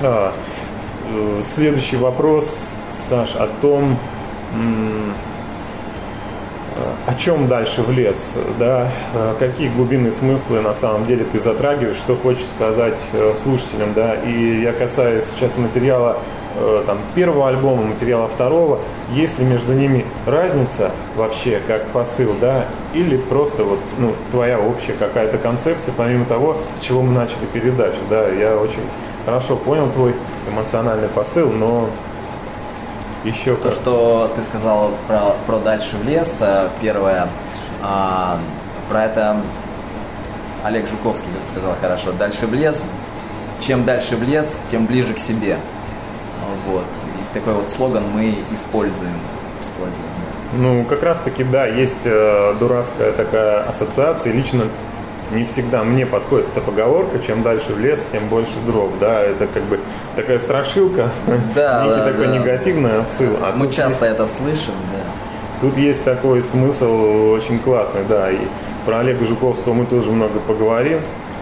А, 0.00 0.32
э, 1.10 1.42
следующий 1.44 1.96
вопрос, 1.96 2.70
Саш, 3.08 3.34
о 3.36 3.48
том, 3.60 3.96
о 7.06 7.14
чем 7.14 7.48
дальше 7.48 7.82
в 7.82 7.90
лес, 7.90 8.34
да, 8.58 8.88
какие 9.38 9.68
глубинные 9.68 10.12
смыслы 10.12 10.60
на 10.60 10.74
самом 10.74 11.04
деле 11.06 11.24
ты 11.24 11.40
затрагиваешь, 11.40 11.96
что 11.96 12.16
хочешь 12.16 12.46
сказать 12.56 12.98
слушателям, 13.42 13.94
да, 13.94 14.14
и 14.14 14.62
я 14.62 14.72
касаюсь 14.72 15.24
сейчас 15.26 15.56
материала 15.56 16.18
Э, 16.54 16.82
там, 16.86 16.98
первого 17.14 17.48
альбома, 17.48 17.82
материала 17.82 18.28
второго, 18.28 18.78
есть 19.14 19.38
ли 19.38 19.44
между 19.46 19.72
ними 19.72 20.04
разница 20.26 20.90
вообще 21.16 21.60
как 21.66 21.86
посыл, 21.88 22.34
да, 22.40 22.66
или 22.92 23.16
просто 23.16 23.64
вот, 23.64 23.78
ну, 23.98 24.12
твоя 24.30 24.60
общая 24.60 24.92
какая-то 24.92 25.38
концепция, 25.38 25.94
помимо 25.96 26.26
того, 26.26 26.58
с 26.76 26.82
чего 26.82 27.00
мы 27.00 27.12
начали 27.14 27.46
передачу, 27.52 27.96
да, 28.10 28.28
я 28.28 28.56
очень 28.56 28.82
хорошо 29.24 29.56
понял 29.56 29.90
твой 29.92 30.14
эмоциональный 30.46 31.08
посыл, 31.08 31.50
но 31.50 31.88
еще 33.24 33.56
То, 33.56 33.70
что 33.70 34.32
ты 34.34 34.42
сказал 34.42 34.92
про, 35.06 35.34
про 35.46 35.58
«Дальше 35.58 35.96
в 35.96 36.04
лес», 36.04 36.38
э, 36.40 36.68
первое, 36.80 37.28
а, 37.82 38.38
про 38.88 39.04
это 39.04 39.40
Олег 40.64 40.88
Жуковский 40.88 41.30
сказал 41.46 41.74
хорошо. 41.80 42.12
«Дальше 42.12 42.46
в 42.46 42.54
лес», 42.54 42.82
чем 43.66 43.84
дальше 43.84 44.16
в 44.16 44.22
лес, 44.22 44.58
тем 44.66 44.86
ближе 44.86 45.14
к 45.14 45.18
себе. 45.18 45.56
Вот. 46.66 46.82
И 46.82 47.34
такой 47.34 47.54
вот 47.54 47.70
слоган 47.70 48.04
мы 48.12 48.34
используем. 48.52 49.14
используем 49.60 50.12
Ну, 50.54 50.84
как 50.84 51.02
раз 51.02 51.20
таки, 51.20 51.44
да, 51.44 51.66
есть 51.66 52.04
э, 52.04 52.54
дурацкая 52.58 53.12
такая 53.12 53.62
ассоциация. 53.62 54.32
Лично 54.32 54.64
не 55.30 55.44
всегда 55.44 55.82
мне 55.82 56.04
подходит 56.04 56.48
эта 56.52 56.60
поговорка, 56.60 57.18
чем 57.20 57.42
дальше 57.42 57.72
в 57.72 57.80
лес, 57.80 58.04
тем 58.12 58.28
больше 58.28 58.58
дров, 58.66 58.90
да, 59.00 59.22
это 59.22 59.46
как 59.46 59.62
бы 59.62 59.80
такая 60.16 60.38
страшилка, 60.38 61.10
да, 61.54 61.84
некий 61.84 61.96
да, 61.96 62.04
такой 62.04 62.26
да. 62.26 62.36
негативный 62.38 63.00
отсыл. 63.00 63.36
А 63.40 63.52
Мы 63.54 63.70
часто 63.70 64.06
есть, 64.06 64.18
это 64.18 64.26
слышим, 64.26 64.74
да. 64.92 65.02
Тут 65.60 65.76
есть 65.76 66.04
такой 66.04 66.42
смысл 66.42 67.32
очень 67.32 67.58
классный, 67.60 68.02
да, 68.08 68.30
и 68.30 68.38
про 68.84 68.98
Олега 68.98 69.24
Жуковского 69.24 69.74
мы 69.74 69.86
тоже 69.86 70.10
много 70.10 70.40
поговорим. 70.40 71.00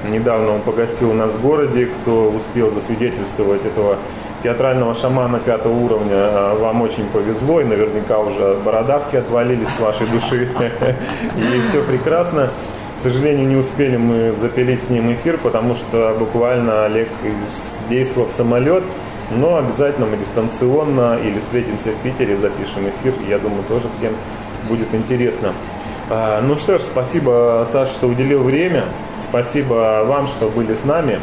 Недавно 0.09 0.53
он 0.53 0.61
погостил 0.63 1.11
у 1.11 1.15
нас 1.15 1.33
в 1.33 1.43
городе, 1.43 1.87
кто 1.87 2.31
успел 2.31 2.71
засвидетельствовать 2.71 3.65
этого 3.65 3.97
театрального 4.43 4.95
шамана 4.95 5.39
пятого 5.39 5.75
уровня 5.75 6.15
а, 6.15 6.59
вам 6.59 6.83
очень 6.83 7.07
повезло, 7.09 7.61
и 7.61 7.65
наверняка 7.65 8.19
уже 8.19 8.57
бородавки 8.65 9.17
отвалились 9.17 9.69
с 9.69 9.81
вашей 9.81 10.07
души, 10.07 10.49
и 11.37 11.61
все 11.69 11.83
прекрасно. 11.83 12.51
К 13.01 13.03
сожалению, 13.03 13.49
не 13.49 13.57
успели 13.57 13.97
мы 13.97 14.33
запилить 14.33 14.83
с 14.83 14.91
ним 14.91 15.11
эфир, 15.15 15.39
потому 15.39 15.75
что 15.75 16.15
буквально 16.19 16.85
Олег 16.85 17.09
действовал 17.89 18.29
в 18.29 18.33
самолет, 18.33 18.85
но 19.31 19.57
обязательно 19.57 20.05
мы 20.05 20.19
дистанционно 20.19 21.17
или 21.17 21.41
встретимся 21.41 21.93
в 21.93 22.03
Питере, 22.03 22.37
запишем 22.37 22.91
эфир. 22.91 23.15
Я 23.27 23.39
думаю, 23.39 23.63
тоже 23.63 23.85
всем 23.97 24.13
будет 24.69 24.95
интересно. 24.95 25.55
А, 26.11 26.43
ну 26.43 26.59
что 26.59 26.77
ж, 26.77 26.83
спасибо, 26.83 27.67
Саша, 27.73 27.91
что 27.91 28.07
уделил 28.07 28.43
время. 28.43 28.85
Спасибо 29.23 30.05
вам, 30.07 30.27
что 30.27 30.51
были 30.51 30.75
с 30.75 30.85
нами. 30.85 31.21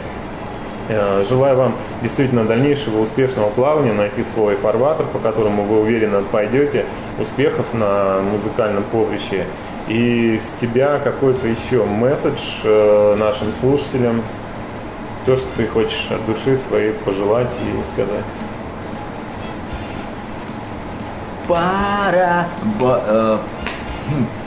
Э, 0.90 1.24
желаю 1.30 1.58
вам 1.58 1.76
действительно 2.02 2.46
дальнейшего 2.46 3.02
успешного 3.02 3.50
плавания, 3.50 3.94
найти 3.94 4.24
свой 4.24 4.56
фарватер, 4.56 5.06
по 5.06 5.20
которому 5.20 5.64
вы 5.64 5.82
уверенно 5.82 6.24
пойдете, 6.24 6.86
успехов 7.20 7.74
на 7.74 8.22
музыкальном 8.22 8.84
поприще. 8.84 9.46
И 9.88 10.40
с 10.44 10.60
тебя 10.60 11.00
какой-то 11.00 11.48
еще 11.48 11.86
месседж 11.86 12.42
э, 12.64 13.16
нашим 13.18 13.54
слушателям, 13.54 14.22
то, 15.26 15.38
что 15.38 15.48
ты 15.56 15.68
хочешь 15.68 16.08
от 16.10 16.26
души 16.26 16.58
своей 16.58 16.92
пожелать 16.94 17.54
и 17.62 17.84
сказать. 17.84 18.26
Пора, 21.48 22.48
бо, 22.80 23.02
э, 23.06 23.38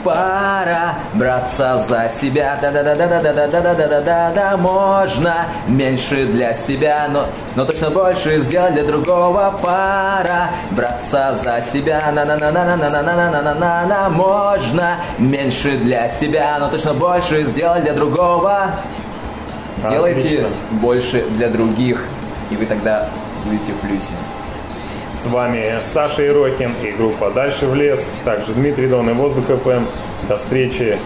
Пора 0.03 0.95
браться 1.13 1.77
за 1.77 2.09
себя, 2.09 2.57
да-да-да-да-да-да-да-да-да-да-да, 2.61 4.57
можно 4.57 5.45
меньше 5.67 6.25
для 6.25 6.53
себя, 6.53 7.07
но, 7.11 7.27
но 7.55 7.65
точно 7.65 7.91
больше 7.91 8.39
сделать 8.39 8.73
для 8.73 8.83
другого. 8.83 9.59
Пора 9.61 10.49
браться 10.71 11.35
за 11.35 11.61
себя, 11.61 12.11
на 12.11 12.25
на 12.25 12.35
на 12.35 12.51
на 12.51 12.65
на 12.65 12.75
на 12.75 12.89
на 12.89 13.01
на 13.01 13.29
на 13.29 13.41
на 13.41 13.53
на 13.53 13.85
на 13.85 14.09
можно 14.09 14.95
меньше 15.19 15.77
для 15.77 16.09
себя, 16.09 16.57
но 16.59 16.69
точно 16.69 16.93
больше 16.93 17.43
сделать 17.43 17.83
для 17.83 17.93
другого. 17.93 18.71
Делайте 19.89 20.47
больше 20.71 21.23
для 21.31 21.49
других, 21.49 22.03
и 22.49 22.55
вы 22.55 22.65
тогда 22.65 23.07
будете 23.45 23.71
в 23.73 23.77
плюсе. 23.77 24.13
С 25.13 25.25
вами 25.25 25.79
Саша 25.83 26.23
Ерохин 26.23 26.71
и 26.83 26.91
группа 26.91 27.29
«Дальше 27.31 27.67
в 27.67 27.75
лес», 27.75 28.15
также 28.23 28.53
Дмитрий 28.53 28.87
Дон 28.87 29.09
и 29.09 29.13
«Воздух 29.13 29.45
ФМ». 29.45 29.85
До 30.27 30.37
встречи 30.37 30.97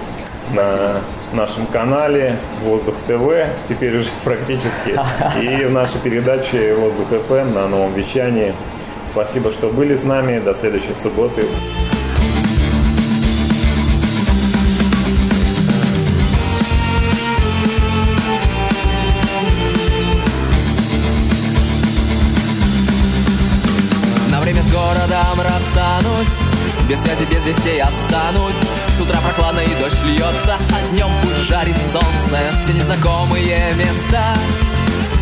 Спасибо. 0.45 1.01
на 1.31 1.37
нашем 1.37 1.65
канале 1.65 2.37
«Воздух 2.63 2.95
ТВ», 3.07 3.47
теперь 3.67 3.97
уже 3.97 4.09
практически, 4.23 4.99
и 5.41 5.65
в 5.65 5.71
нашей 5.71 5.99
передаче 6.01 6.75
«Воздух 6.75 7.07
ФМ» 7.27 7.53
на 7.53 7.67
новом 7.67 7.93
вещании. 7.93 8.53
Спасибо, 9.05 9.51
что 9.51 9.69
были 9.69 9.95
с 9.95 10.03
нами. 10.03 10.39
До 10.39 10.53
следующей 10.53 10.93
субботы. 10.93 11.45
Без 26.87 27.01
связи, 27.01 27.25
без 27.25 27.43
вестей 27.43 27.81
останусь. 27.81 28.53
С 28.95 29.01
утра 29.01 29.19
прохладно 29.19 29.61
и 29.61 29.75
дождь 29.81 30.03
льется 30.03 30.55
А 30.55 30.81
днем 30.91 31.09
пусть 31.23 31.47
жарит 31.47 31.75
солнце. 31.77 32.39
Все 32.61 32.73
незнакомые 32.73 33.73
места 33.73 34.37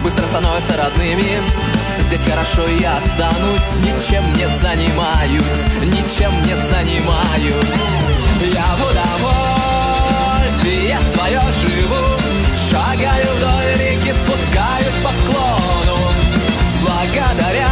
Быстро 0.04 0.28
становятся 0.28 0.76
родными. 0.76 1.42
Здесь 2.00 2.26
хорошо 2.26 2.68
я 2.82 2.98
останусь. 2.98 3.78
Ничем 3.80 4.26
не 4.34 4.50
занимаюсь 4.50 5.66
Ничем 5.84 6.34
не 6.44 6.58
занимаюсь. 6.58 7.74
Я 8.54 8.76
в 8.76 8.82
удовольствие 8.92 11.00
свое 11.16 11.40
живу. 11.62 12.04
Шагаю 12.70 13.26
вдоль 13.38 13.72
реки, 13.80 14.12
спускаюсь 14.12 15.00
по 15.02 15.14
склону. 15.14 15.98
Благодаря 16.82 17.72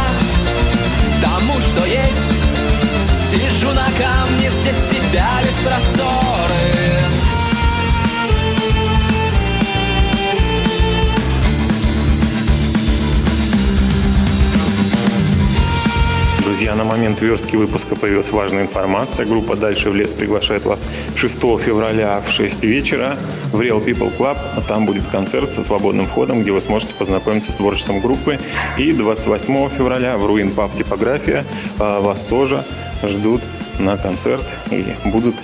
тому, 1.20 1.60
что 1.60 1.84
есть 1.84 1.91
Сижу 3.62 3.74
на 3.74 3.86
камне, 3.96 4.50
здесь 4.50 4.76
себя 4.90 5.40
весь 5.44 5.58
просторы 5.60 7.11
Друзья, 16.62 16.76
на 16.76 16.84
момент 16.84 17.20
верстки 17.20 17.56
выпуска 17.56 17.96
появилась 17.96 18.30
важная 18.30 18.62
информация. 18.62 19.26
Группа 19.26 19.56
«Дальше 19.56 19.90
в 19.90 19.96
лес» 19.96 20.14
приглашает 20.14 20.64
вас 20.64 20.86
6 21.16 21.40
февраля 21.58 22.22
в 22.24 22.30
6 22.30 22.62
вечера 22.62 23.16
в 23.50 23.60
Real 23.60 23.84
People 23.84 24.16
Club. 24.16 24.36
А 24.54 24.60
там 24.60 24.86
будет 24.86 25.04
концерт 25.08 25.50
со 25.50 25.64
свободным 25.64 26.06
входом, 26.06 26.42
где 26.42 26.52
вы 26.52 26.60
сможете 26.60 26.94
познакомиться 26.94 27.50
с 27.50 27.56
творчеством 27.56 28.00
группы. 28.00 28.38
И 28.78 28.92
28 28.92 29.70
февраля 29.70 30.16
в 30.16 30.24
Руин 30.24 30.52
Паб 30.52 30.72
Типография 30.76 31.44
а, 31.80 32.00
вас 32.00 32.22
тоже 32.22 32.62
ждут 33.02 33.42
на 33.80 33.96
концерт 33.96 34.46
и 34.70 34.84
будут 35.04 35.34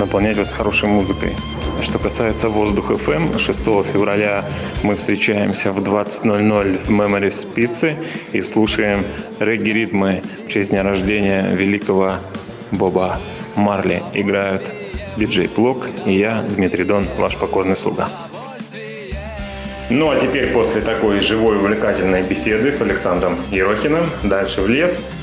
наполнять 0.00 0.38
вас 0.38 0.54
хорошей 0.54 0.88
музыкой. 0.88 1.36
Что 1.84 1.98
касается 1.98 2.48
Воздух 2.48 2.90
FM, 2.92 3.38
6 3.38 3.58
февраля 3.92 4.42
мы 4.82 4.96
встречаемся 4.96 5.70
в 5.70 5.80
20.00 5.80 6.86
в 6.86 6.90
Memories 6.90 7.46
Pizza 7.54 7.94
и 8.32 8.40
слушаем 8.40 9.04
регги-ритмы 9.38 10.22
в 10.46 10.48
честь 10.48 10.70
дня 10.70 10.82
рождения 10.82 11.46
великого 11.54 12.14
Боба 12.70 13.20
Марли. 13.54 14.02
Играют 14.14 14.72
диджей 15.18 15.46
Плок 15.46 15.90
и 16.06 16.14
я, 16.14 16.42
Дмитрий 16.56 16.84
Дон, 16.84 17.04
ваш 17.18 17.36
покорный 17.36 17.76
слуга. 17.76 18.08
Ну 19.90 20.10
а 20.10 20.16
теперь 20.16 20.54
после 20.54 20.80
такой 20.80 21.20
живой 21.20 21.58
увлекательной 21.58 22.22
беседы 22.22 22.72
с 22.72 22.80
Александром 22.80 23.36
Ерохиным 23.50 24.08
дальше 24.22 24.62
в 24.62 24.68
лес– 24.70 25.04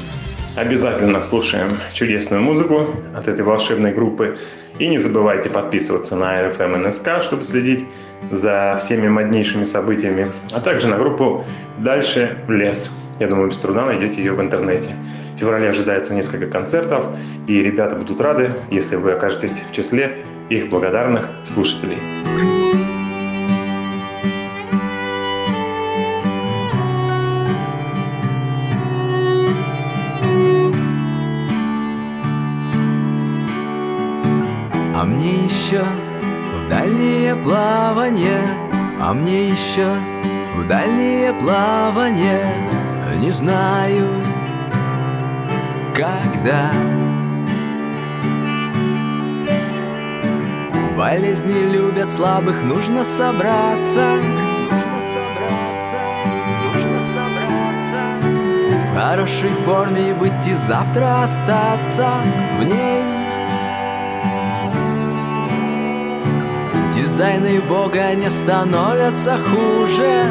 Обязательно 0.56 1.22
слушаем 1.22 1.80
чудесную 1.94 2.44
музыку 2.44 2.88
от 3.16 3.30
этой 3.30 3.46
волшебной 3.46 3.94
группы. 3.94 4.38
И 4.82 4.88
не 4.88 4.98
забывайте 4.98 5.52
подписываться 5.52 6.16
на 6.16 6.42
RFM 6.42 6.84
NSK, 6.84 7.22
чтобы 7.22 7.44
следить 7.44 7.86
за 8.32 8.78
всеми 8.80 9.08
моднейшими 9.10 9.64
событиями. 9.64 10.32
А 10.56 10.60
также 10.60 10.88
на 10.88 10.98
группу 10.98 11.46
«Дальше 11.78 12.40
в 12.48 12.52
лес». 12.52 12.98
Я 13.20 13.28
думаю, 13.28 13.50
без 13.50 13.60
труда 13.60 13.86
найдете 13.86 14.24
ее 14.24 14.34
в 14.34 14.42
интернете. 14.42 14.90
В 15.36 15.40
феврале 15.40 15.70
ожидается 15.70 16.16
несколько 16.16 16.48
концертов, 16.48 17.06
и 17.46 17.62
ребята 17.62 17.96
будут 17.96 18.20
рады, 18.22 18.54
если 18.72 18.96
вы 18.96 19.12
окажетесь 19.12 19.62
в 19.70 19.72
числе 19.72 20.18
их 20.50 20.70
благодарных 20.70 21.30
слушателей. 21.46 22.61
Еще 35.72 35.86
в 35.86 36.70
дальние 36.70 37.34
плавания, 37.34 38.42
а 39.00 39.14
мне 39.14 39.48
еще 39.50 39.88
в 40.58 40.68
дальние 40.68 41.34
плавания, 41.34 42.70
не 43.16 43.32
знаю, 43.32 44.10
когда. 45.96 46.72
Болезни 50.98 51.72
любят 51.72 52.12
слабых, 52.12 52.64
нужно 52.64 53.06
собраться. 53.06 54.18
Нужно 54.18 55.00
собраться, 55.14 55.98
нужно 56.66 57.00
собраться. 57.14 58.10
В 58.92 58.94
хорошей 58.94 59.52
форме 59.66 60.14
быть 60.16 60.48
и 60.48 60.54
завтра 60.54 61.24
остаться 61.24 62.10
в 62.60 62.64
ней. 62.66 63.11
Дизайны 67.02 67.60
Бога 67.62 68.14
не 68.14 68.30
становятся 68.30 69.36
хуже. 69.36 70.24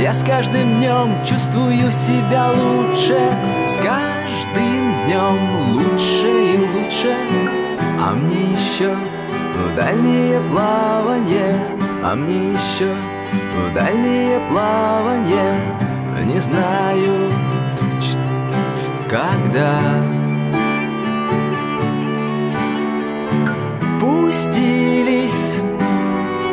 Я 0.00 0.14
с 0.14 0.24
каждым 0.24 0.78
днем 0.78 1.22
чувствую 1.22 1.92
себя 1.92 2.50
лучше, 2.50 3.18
с 3.62 3.76
каждым 3.76 5.04
днем 5.04 5.74
лучше 5.74 6.28
и 6.28 6.58
лучше. 6.60 7.14
А 8.00 8.14
мне 8.14 8.54
еще 8.54 8.94
в 8.94 9.76
дальние 9.76 10.40
плавания, 10.50 11.58
а 12.02 12.14
мне 12.14 12.54
еще 12.54 12.94
в 13.68 13.74
дальние 13.74 14.40
плавания, 14.48 15.60
не 16.24 16.38
знаю 16.38 17.30
когда. 19.10 19.78
Пустились 24.00 25.47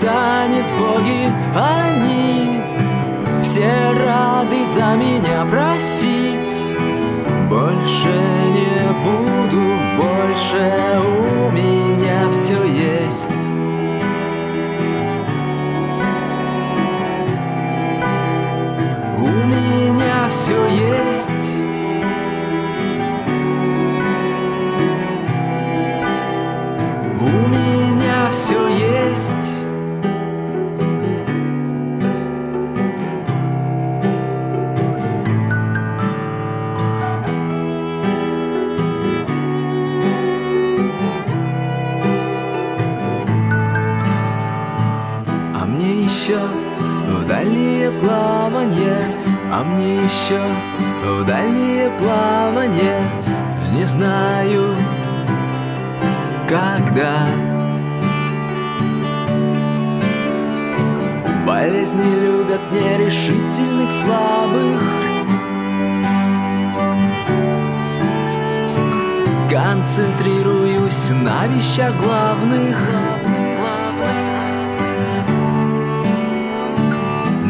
танец 0.06 0.72
боги, 0.74 1.34
они 1.56 2.62
все 3.42 3.72
рады 4.06 4.64
за 4.66 4.96
меня 4.96 5.46
просить. 5.50 6.54
Больше 7.50 8.14
не 8.58 8.78
буду, 9.04 9.64
больше 9.98 11.00
у 11.02 11.52
меня 11.52 12.32
все 12.32 12.64
есть. 12.64 13.46
У 19.18 19.28
меня 19.28 20.30
все 20.30 20.68
есть. 20.68 21.45
Еще 50.26 50.42
в 51.04 51.24
дальние 51.24 51.88
плавания, 52.00 53.00
не 53.74 53.84
знаю, 53.84 54.76
когда. 56.50 57.28
Болезни 61.46 62.16
любят 62.22 62.62
нерешительных, 62.72 63.92
слабых. 63.92 64.82
Концентрируюсь 69.48 71.10
на 71.22 71.46
вещах 71.46 71.94
главных. 72.02 73.25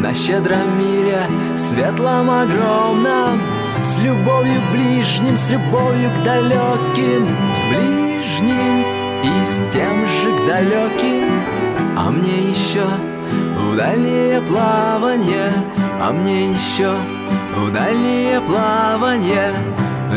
На 0.06 0.14
щедром 0.14 0.78
мире, 0.78 1.18
светлом 1.56 2.30
огромном 2.30 3.42
С 3.82 3.98
любовью 3.98 4.60
к 4.60 4.72
ближним, 4.72 5.36
с 5.36 5.50
любовью 5.50 6.10
к 6.10 6.22
далеким 6.22 7.26
Ближним 7.68 8.84
и 9.24 9.46
с 9.46 9.56
тем 9.72 10.06
же 10.06 10.30
к 10.36 10.46
далеким. 10.46 11.28
А 11.96 12.10
мне 12.10 12.50
еще 12.50 12.84
в 13.58 13.76
дальние 13.76 14.40
плавания 14.42 15.50
А 16.00 16.12
мне 16.12 16.52
еще 16.52 16.94
в 17.56 17.72
дальние 17.72 18.40
плавания 18.42 19.54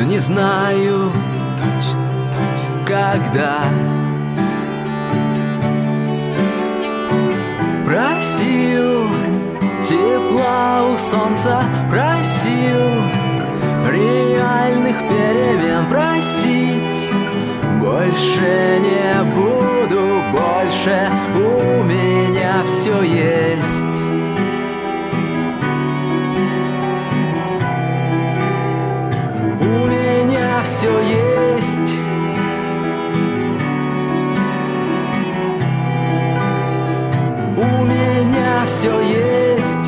Не 0.03 0.19
знаю 0.19 1.11
точно, 1.57 2.85
когда. 2.85 3.63
Просил 7.87 9.09
тепла 9.83 10.83
у 10.91 10.97
солнца 10.97 11.63
Просил 11.89 13.01
реальных 13.89 14.97
перемен 14.97 15.85
Просить. 15.89 17.11
Больше 17.79 18.79
не 18.79 19.23
буду 19.35 20.21
Больше 20.31 21.09
у 21.35 21.83
меня 21.83 22.63
все 22.65 23.01
есть. 23.01 24.03
У 29.61 29.85
меня 29.87 30.63
все 30.63 30.99
есть 31.01 31.38
все 38.69 38.99
есть. 39.01 39.78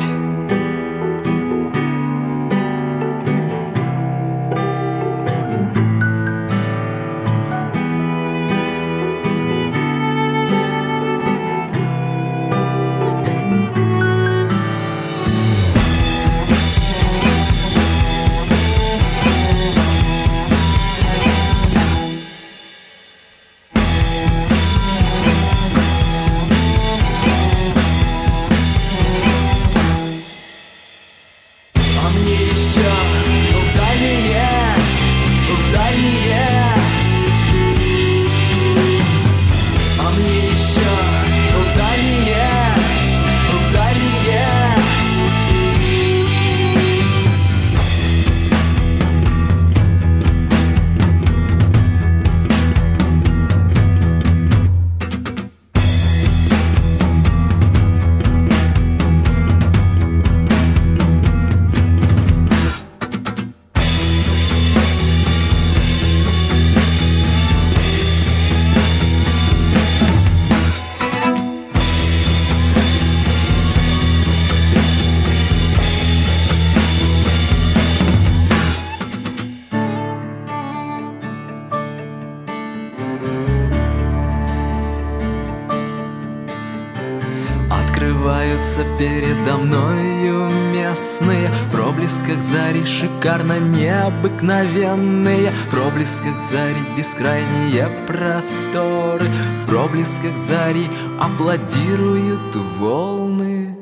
Шикарно 93.22 93.58
необыкновенные 93.60 95.50
В 95.50 95.70
проблесках 95.70 96.38
зари 96.40 96.80
бескрайние 96.96 97.88
просторы. 98.06 99.26
В 99.62 99.66
проблесках 99.66 100.36
зари 100.36 100.88
аплодируют 101.20 102.56
волны. 102.78 103.78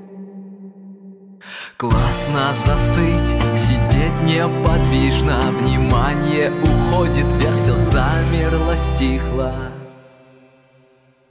Классно 1.78 2.52
застыть, 2.66 3.30
сидеть 3.56 4.20
неподвижно. 4.24 5.40
Внимание 5.58 6.52
уходит 6.62 7.32
вверх, 7.34 7.56
все 7.56 7.76
замерло, 7.76 8.76
стихло 8.76 9.54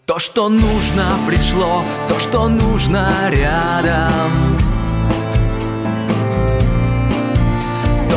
то, 0.05 0.17
что 0.17 0.49
нужно, 0.49 1.05
пришло, 1.27 1.83
то, 2.07 2.17
что 2.17 2.47
нужно 2.47 3.29
рядом. 3.29 4.48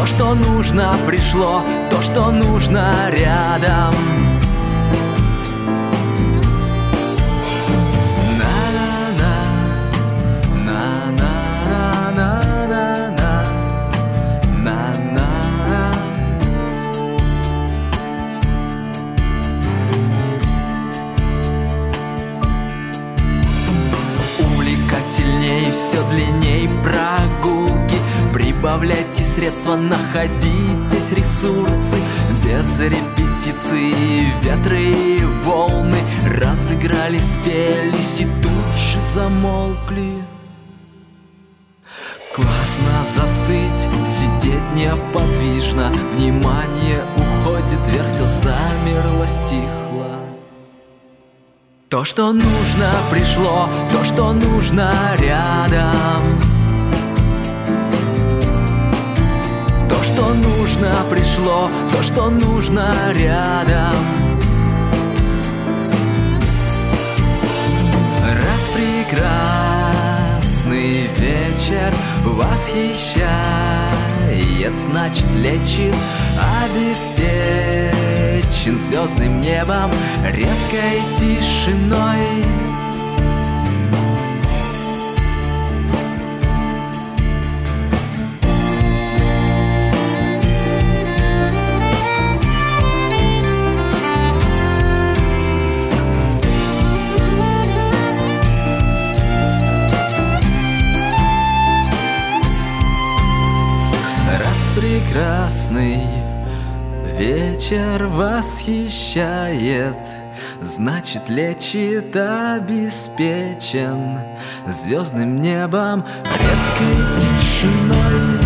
То, 0.02 0.08
что 0.08 0.34
нужно, 0.34 0.96
пришло, 1.06 1.62
то, 1.88 2.02
что 2.02 2.32
нужно 2.32 2.92
рядом. 3.12 3.94
все 25.70 26.02
длинней 26.10 26.68
прогулки 26.82 27.61
Прибавляйте 28.62 29.24
средства, 29.24 29.74
находитесь 29.74 31.10
ресурсы. 31.10 31.96
Без 32.44 32.78
репетиции 32.78 34.32
ветры 34.40 34.84
и 34.84 35.24
волны 35.44 35.98
Разыгрались, 36.32 37.32
спелись 37.32 38.20
и 38.20 38.28
тут 38.40 38.76
же 38.76 39.00
замолкли. 39.12 40.12
Классно 42.36 43.04
застыть, 43.16 44.06
сидеть 44.06 44.72
неподвижно. 44.76 45.92
Внимание 46.14 47.04
уходит 47.16 47.84
вверх, 47.88 48.12
все 48.12 48.26
замерло, 48.26 49.26
стихло. 49.26 50.20
То, 51.88 52.04
что 52.04 52.32
нужно, 52.32 52.92
пришло, 53.10 53.68
то, 53.90 54.04
что 54.04 54.32
нужно 54.32 54.94
рядом. 55.18 56.41
То, 60.02 60.06
что 60.08 60.34
нужно, 60.34 60.90
пришло, 61.08 61.70
то, 61.92 62.02
что 62.02 62.28
нужно 62.28 62.92
рядом. 63.14 63.94
Раз 68.20 68.68
прекрасный 70.34 71.06
вечер 71.06 71.94
восхищает, 72.24 73.22
значит 74.76 75.30
лечит, 75.36 75.94
обеспечит 76.64 77.92
Встречен 78.62 78.78
звездным 78.78 79.40
небом, 79.40 79.90
редкой 80.24 81.02
тишиной 81.18 82.44
Вечер 107.22 108.08
восхищает, 108.08 109.96
значит 110.60 111.28
лечит 111.28 112.16
обеспечен 112.16 114.18
Звездным 114.66 115.40
небом, 115.40 116.04
редкой 116.24 116.96
тишиной 117.20 118.41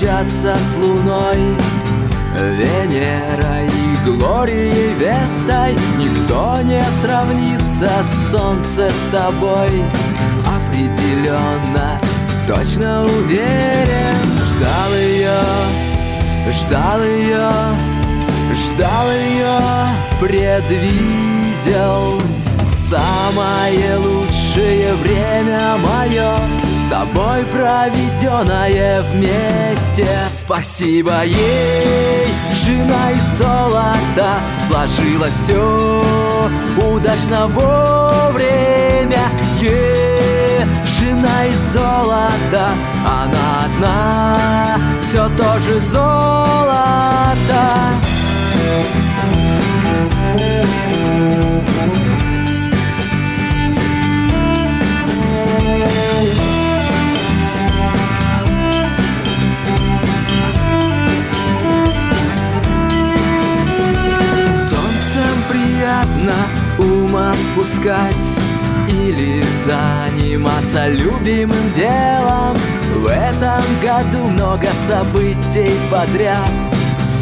встречаться 0.00 0.56
с 0.56 0.76
луной. 0.76 1.56
Венера 2.32 3.66
и 3.66 3.96
Глорией 4.06 4.94
Вестой 4.94 5.76
Никто 5.98 6.62
не 6.62 6.82
сравнится 6.90 7.90
с 8.02 8.30
солнце 8.30 8.88
с 8.88 9.08
тобой. 9.10 9.84
Определенно, 10.46 12.00
точно 12.46 13.04
уверен 13.04 14.38
Ждал 14.46 14.94
ее, 14.94 15.42
ждал 16.52 17.02
ее, 17.02 17.50
ждал 18.54 19.10
ее 19.10 19.58
Предвидел 20.20 22.22
самое 22.68 23.96
лучшее 23.96 24.94
время 24.94 25.76
мое 25.78 26.38
тобой 26.90 27.44
проведенное 27.44 29.02
вместе. 29.02 30.08
Спасибо 30.32 31.24
ей, 31.24 32.26
жена 32.52 33.12
из 33.12 33.38
золота. 33.38 34.38
Сложилось 34.58 35.34
все 35.34 36.02
удачно 36.76 37.46
вовремя. 37.46 39.22
Е, 39.60 40.66
Жена 40.84 41.46
из 41.46 41.72
золота, 41.72 42.70
она 43.06 43.64
одна 43.64 44.76
Все 45.02 45.28
тоже 45.36 45.80
золото. 45.80 46.50
приятно 48.70 48.99
отпускать 67.50 68.38
Или 68.88 69.42
заниматься 69.64 70.88
любимым 70.88 71.70
делом. 71.72 72.56
В 72.96 73.06
этом 73.06 73.62
году 73.82 74.24
много 74.28 74.68
событий 74.86 75.72
подряд. 75.90 76.50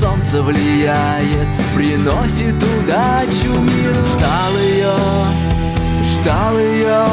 Солнце 0.01 0.43
влияет, 0.43 1.49
приносит 1.74 2.55
удачу 2.55 3.61
миру. 3.61 4.07
Ждал 4.14 4.59
ее, 4.62 4.97
ждал 6.05 6.59
ее, 6.59 7.07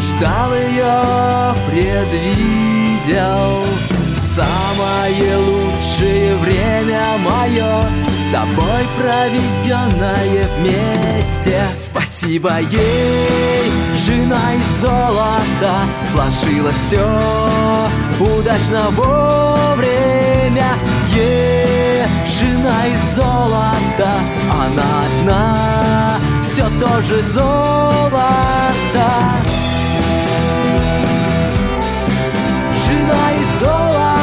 ждал 0.00 0.54
ее, 0.54 1.54
предвидел. 1.70 2.66
Видел 3.06 3.86
Самое 4.36 5.36
лучшее 5.38 6.36
время 6.36 7.16
мое 7.24 8.05
тобой 8.36 8.86
проведенное 8.98 10.46
вместе. 10.58 11.58
Спасибо 11.74 12.60
ей, 12.60 13.72
жена 13.94 14.54
из 14.54 14.80
золота. 14.80 15.74
Сложилось 16.04 16.76
все 16.86 17.06
удачно 18.20 18.90
вовремя. 18.90 20.68
Ей, 21.14 22.04
жена 22.28 22.86
из 22.88 23.16
золота. 23.16 24.10
Она 24.50 25.04
одна, 25.06 26.18
все 26.42 26.68
тоже 26.78 27.22
золото. 27.22 28.20
Жена 32.84 33.32
из 33.32 33.60
золота 33.60 34.15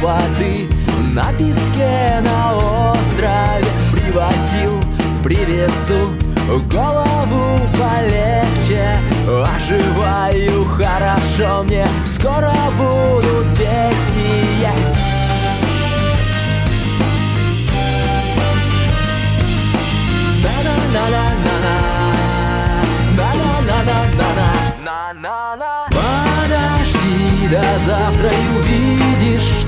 воды 0.00 0.68
На 1.14 1.32
песке, 1.32 2.20
на 2.22 2.56
острове. 2.56 3.66
Привозил, 3.92 4.80
привезу 5.22 6.10
Голову 6.72 7.60
полегче. 7.78 8.98
Оживаю 9.56 10.64
хорошо 10.64 11.62
мне 11.64 11.86
Скоро 12.06 12.52
будут 12.76 13.46
песни. 13.56 14.60
Я 14.60 14.72
Подожди 25.90 27.48
до 27.48 27.78
завтра 27.84 28.28
и 28.28 28.58
увидишь 28.58 28.99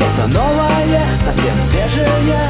Что-то 0.02 0.26
новое, 0.26 1.06
совсем 1.24 1.60
свежее. 1.60 2.40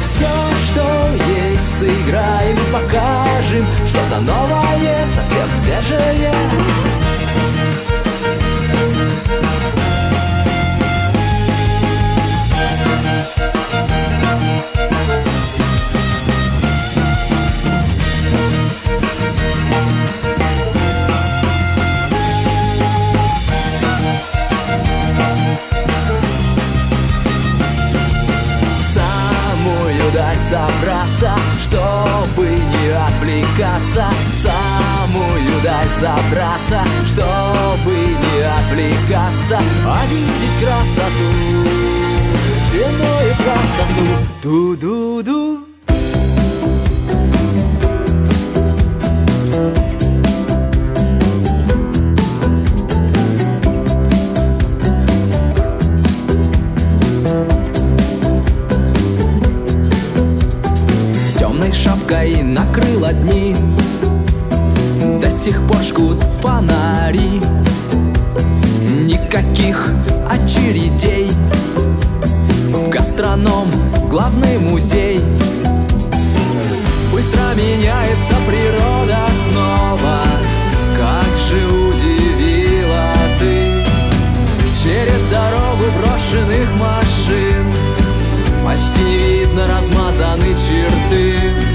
Все, 0.00 0.28
что 0.66 1.08
есть, 1.40 1.78
сыграем 1.80 2.56
и 2.56 2.72
покажем. 2.72 3.66
Что-то 3.84 4.20
новое, 4.20 5.06
совсем 5.06 5.48
свежее. 5.60 6.32
В 15.24 15.39
забраться, 30.48 31.34
чтобы 31.60 32.48
не 32.48 32.90
отвлекаться. 32.92 34.06
Самую 34.32 35.62
даль 35.62 35.88
забраться, 35.98 36.84
чтобы 37.06 37.94
не 37.94 38.42
отвлекаться, 38.42 39.60
а 39.86 40.06
видеть 40.06 40.56
красоту, 40.60 41.30
земную 42.70 43.34
красоту. 43.36 44.06
Ду-ду-ду. 44.42 45.49
Накрыло 63.10 63.12
дни 63.12 63.54
До 65.20 65.30
сих 65.30 65.60
пор 65.66 65.82
жгут 65.82 66.22
фонари. 66.40 67.40
Никаких 69.04 69.92
очередей. 70.28 71.30
В 72.72 72.88
гастроном 72.88 73.68
главный 74.08 74.58
музей. 74.58 75.20
Быстро 77.12 77.54
меняется 77.54 78.34
природа 78.46 79.18
снова. 79.44 80.22
Как 80.96 81.36
же 81.46 81.66
удивила 81.66 83.12
ты. 83.38 83.84
Через 84.82 85.26
дорогу 85.26 85.84
брошенных 85.98 86.68
машин. 86.78 87.72
Почти 88.64 89.02
видно 89.02 89.66
размазаны 89.66 90.54
черты 90.54 91.69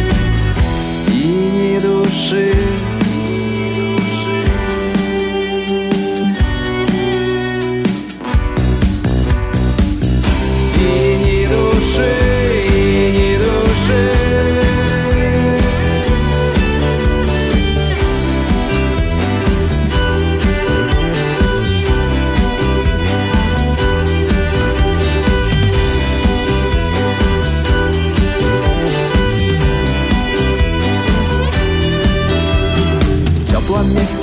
И 2.15 2.84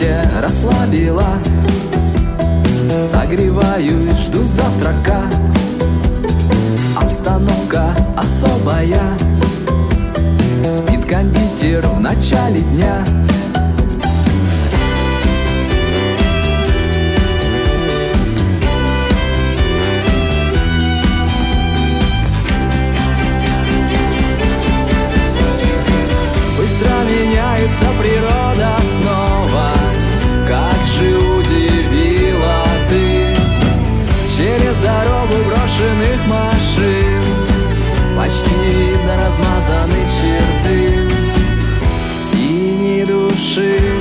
кровати 0.03 0.29
расслабила. 0.41 1.39
Согреваюсь, 3.11 4.19
жду 4.27 4.45
завтрака. 4.45 5.31
Обстановка 6.97 7.95
особая. 8.17 9.17
Спит 10.65 11.05
кондитер 11.05 11.87
в 11.87 12.01
начале 12.01 12.61
дня 12.61 13.05
Через 35.23 35.29
дорогу 35.29 35.45
брошенных 35.45 36.27
машин 36.27 37.23
Почти 38.17 38.55
видно 38.65 39.17
размазаны 39.17 40.07
черты 40.19 41.09
И 42.35 42.39
ни 42.39 43.05
души 43.05 43.92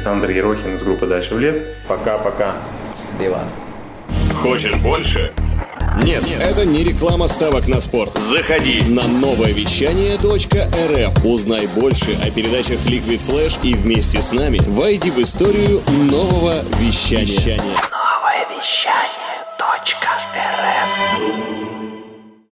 Александр 0.00 0.30
Ерохин 0.30 0.76
из 0.76 0.82
группы 0.82 1.04
«Дальше 1.06 1.34
в 1.34 1.38
лес». 1.38 1.62
Пока-пока. 1.86 2.56
Слева. 3.18 3.44
Хочешь 4.42 4.74
больше? 4.76 5.30
Нет, 6.02 6.24
Это 6.40 6.64
не 6.64 6.82
реклама 6.84 7.28
ставок 7.28 7.68
на 7.68 7.82
спорт. 7.82 8.14
заходи. 8.14 8.80
На 8.88 9.06
новое 9.06 9.52
вещание 9.52 10.16
.рф. 10.16 11.22
Узнай 11.22 11.66
больше 11.76 12.16
о 12.24 12.30
передачах 12.30 12.78
Liquid 12.86 13.20
Flash 13.28 13.58
и 13.62 13.74
вместе 13.74 14.22
с 14.22 14.32
нами 14.32 14.58
войди 14.68 15.10
в 15.10 15.18
историю 15.18 15.82
нового 16.10 16.64
вещания. 16.80 17.60
Новое 17.60 18.46
вещание 18.56 18.99